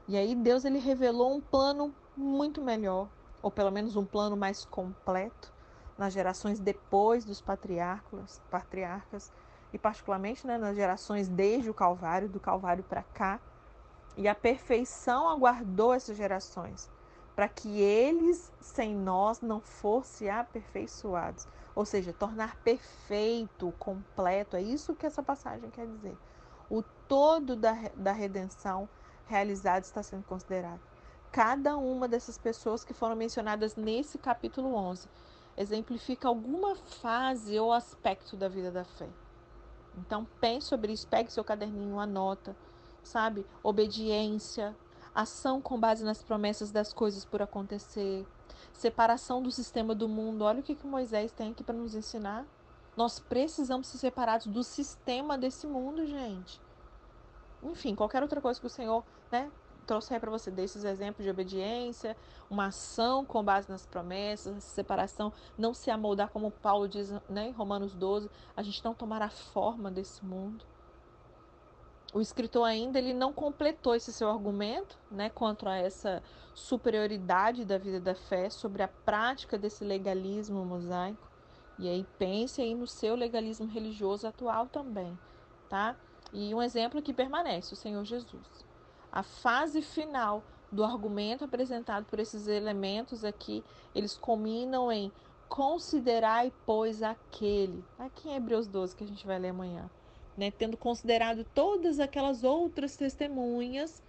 E 0.07 0.17
aí 0.17 0.35
Deus 0.35 0.65
ele 0.65 0.79
revelou 0.79 1.33
um 1.33 1.41
plano 1.41 1.93
muito 2.15 2.61
melhor, 2.61 3.07
ou 3.41 3.51
pelo 3.51 3.71
menos 3.71 3.95
um 3.95 4.05
plano 4.05 4.35
mais 4.35 4.65
completo, 4.65 5.53
nas 5.97 6.13
gerações 6.13 6.59
depois 6.59 7.25
dos 7.25 7.41
patriarcas, 7.41 8.41
patriarcas 8.51 9.31
e 9.73 9.77
particularmente 9.77 10.45
né, 10.45 10.57
nas 10.57 10.75
gerações 10.75 11.27
desde 11.27 11.69
o 11.69 11.73
Calvário, 11.73 12.29
do 12.29 12.39
Calvário 12.39 12.83
para 12.83 13.03
cá. 13.03 13.39
E 14.15 14.27
a 14.27 14.35
perfeição 14.35 15.27
aguardou 15.27 15.93
essas 15.93 16.17
gerações, 16.17 16.89
para 17.35 17.47
que 17.47 17.79
eles 17.79 18.51
sem 18.59 18.95
nós 18.95 19.41
não 19.41 19.59
fossem 19.59 20.29
aperfeiçoados. 20.29 21.47
Ou 21.75 21.85
seja, 21.85 22.11
tornar 22.11 22.55
perfeito, 22.63 23.71
completo. 23.77 24.55
É 24.55 24.61
isso 24.61 24.95
que 24.95 25.05
essa 25.05 25.21
passagem 25.21 25.69
quer 25.69 25.85
dizer. 25.85 26.17
O 26.67 26.81
todo 27.07 27.55
da, 27.55 27.75
da 27.95 28.11
redenção 28.11 28.89
realizado 29.27 29.83
está 29.83 30.01
sendo 30.01 30.23
considerado. 30.23 30.79
Cada 31.31 31.77
uma 31.77 32.07
dessas 32.07 32.37
pessoas 32.37 32.83
que 32.83 32.93
foram 32.93 33.15
mencionadas 33.15 33.75
nesse 33.75 34.17
capítulo 34.17 34.73
11 34.73 35.07
exemplifica 35.57 36.27
alguma 36.27 36.75
fase 36.75 37.59
ou 37.59 37.73
aspecto 37.73 38.37
da 38.37 38.47
vida 38.47 38.71
da 38.71 38.83
fé. 38.83 39.09
Então 39.97 40.27
pense 40.39 40.67
sobre 40.67 40.93
isso, 40.93 41.07
pegue 41.07 41.31
seu 41.31 41.43
caderninho, 41.43 41.99
anota, 41.99 42.55
sabe? 43.03 43.45
Obediência, 43.63 44.75
ação 45.13 45.59
com 45.59 45.79
base 45.79 46.05
nas 46.05 46.21
promessas 46.21 46.71
das 46.71 46.93
coisas 46.93 47.25
por 47.25 47.41
acontecer, 47.41 48.25
separação 48.71 49.41
do 49.41 49.51
sistema 49.51 49.95
do 49.95 50.07
mundo. 50.07 50.43
Olha 50.43 50.59
o 50.59 50.63
que, 50.63 50.75
que 50.75 50.85
Moisés 50.85 51.31
tem 51.31 51.51
aqui 51.51 51.63
para 51.63 51.75
nos 51.75 51.95
ensinar. 51.95 52.45
Nós 52.95 53.19
precisamos 53.19 53.87
ser 53.87 53.97
separados 53.97 54.47
do 54.47 54.63
sistema 54.63 55.37
desse 55.37 55.65
mundo, 55.65 56.05
gente. 56.05 56.61
Enfim, 57.63 57.95
qualquer 57.95 58.21
outra 58.21 58.39
coisa 58.39 58.59
que 58.59 58.67
o 58.67 58.69
Senhor 58.69 59.03
né, 59.31 59.51
trouxe 59.87 60.13
aí 60.13 60.19
para 60.19 60.29
você 60.29 60.51
desses 60.51 60.83
exemplos 60.83 61.23
de 61.23 61.31
obediência, 61.31 62.15
uma 62.49 62.67
ação 62.67 63.25
com 63.25 63.41
base 63.41 63.69
nas 63.69 63.85
promessas, 63.85 64.63
separação, 64.65 65.31
não 65.57 65.73
se 65.73 65.89
amoldar 65.89 66.29
como 66.29 66.51
Paulo 66.51 66.87
diz 66.87 67.09
né, 67.29 67.47
em 67.47 67.51
Romanos 67.51 67.95
12, 67.95 68.29
a 68.55 68.61
gente 68.61 68.83
não 68.83 68.93
tomar 68.93 69.21
a 69.21 69.29
forma 69.29 69.89
desse 69.89 70.23
mundo. 70.23 70.65
O 72.13 72.21
escritor 72.21 72.65
ainda 72.65 72.99
ele 72.99 73.13
não 73.13 73.31
completou 73.31 73.95
esse 73.95 74.11
seu 74.11 74.29
argumento, 74.29 74.97
né, 75.09 75.29
quanto 75.29 75.67
a 75.67 75.75
essa 75.75 76.21
superioridade 76.53 77.63
da 77.63 77.77
vida 77.77 77.99
da 77.99 78.15
fé 78.15 78.49
sobre 78.49 78.83
a 78.83 78.87
prática 78.87 79.57
desse 79.57 79.83
legalismo 79.83 80.65
mosaico. 80.65 81.27
E 81.79 81.87
aí 81.87 82.05
pense 82.17 82.61
aí 82.61 82.73
no 82.75 82.87
seu 82.87 83.15
legalismo 83.15 83.67
religioso 83.67 84.27
atual 84.27 84.65
também, 84.67 85.17
tá? 85.69 85.95
E 86.33 86.53
um 86.53 86.61
exemplo 86.61 87.01
que 87.01 87.13
permanece, 87.13 87.73
o 87.73 87.77
Senhor 87.77 88.03
Jesus 88.03 88.66
a 89.17 89.23
fase 89.23 89.81
final 89.81 90.43
do 90.71 90.83
argumento 90.83 91.43
apresentado 91.43 92.05
por 92.05 92.19
esses 92.19 92.45
elementos 92.45 93.25
aqui, 93.25 93.63
eles 93.95 94.15
combinam 94.15 94.91
em 94.91 95.11
considerai, 95.49 96.53
pois, 96.67 97.01
aquele. 97.01 97.83
Aqui 97.97 98.29
em 98.29 98.35
Hebreus 98.35 98.67
12, 98.67 98.95
que 98.95 99.03
a 99.03 99.07
gente 99.07 99.25
vai 99.25 99.39
ler 99.39 99.49
amanhã. 99.49 99.89
Né? 100.37 100.51
Tendo 100.51 100.77
considerado 100.77 101.43
todas 101.55 101.99
aquelas 101.99 102.43
outras 102.43 102.95
testemunhas, 102.95 104.03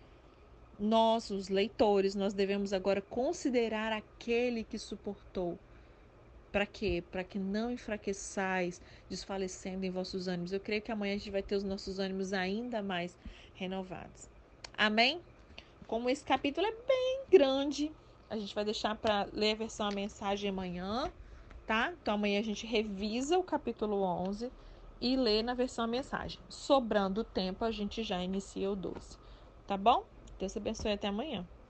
nós, 0.79 1.31
os 1.31 1.49
leitores, 1.49 2.15
nós 2.15 2.35
devemos 2.35 2.75
agora 2.75 3.01
considerar 3.01 3.95
aquele 3.95 4.63
que 4.63 4.79
suportou. 4.79 5.59
Para 6.53 6.67
quê? 6.67 7.03
Para 7.11 7.25
que 7.25 7.39
não 7.39 7.71
enfraqueçais, 7.71 8.79
desfalecendo 9.09 9.87
em 9.87 9.91
vossos 9.91 10.29
ânimos. 10.29 10.53
Eu 10.53 10.61
creio 10.61 10.83
que 10.83 10.93
amanhã 10.93 11.15
a 11.15 11.17
gente 11.17 11.31
vai 11.31 11.43
ter 11.43 11.57
os 11.57 11.65
nossos 11.65 11.99
ânimos 11.99 12.35
ainda 12.35 12.83
mais 12.83 13.17
renovados. 13.55 14.29
Amém? 14.79 15.21
Como 15.89 16.09
esse 16.09 16.23
capítulo 16.23 16.65
é 16.65 16.71
bem 16.71 17.25
grande, 17.29 17.91
a 18.31 18.39
gente 18.39 18.55
vai 18.55 18.65
deixar 18.65 18.95
para 18.95 19.27
ler 19.33 19.51
a 19.51 19.57
versão 19.57 19.89
a 19.89 19.93
mensagem 19.93 20.51
amanhã, 20.51 21.11
tá? 21.67 21.93
Então 22.01 22.15
amanhã 22.15 22.39
a 22.39 22.45
gente 22.45 22.65
revisa 22.65 23.37
o 23.37 23.43
capítulo 23.43 24.01
11 24.05 24.53
e 25.01 25.17
lê 25.17 25.43
na 25.43 25.53
versão 25.53 25.85
a 25.85 25.89
mensagem. 25.89 26.39
Sobrando 26.49 27.25
tempo, 27.25 27.65
a 27.65 27.73
gente 27.73 28.05
já 28.05 28.23
inicia 28.23 28.71
o 28.71 28.77
12. 28.77 29.19
Tá 29.67 29.77
bom? 29.77 30.05
Deus 30.39 30.57
abençoe 30.57 30.93
até 30.93 31.09
amanhã. 31.09 31.45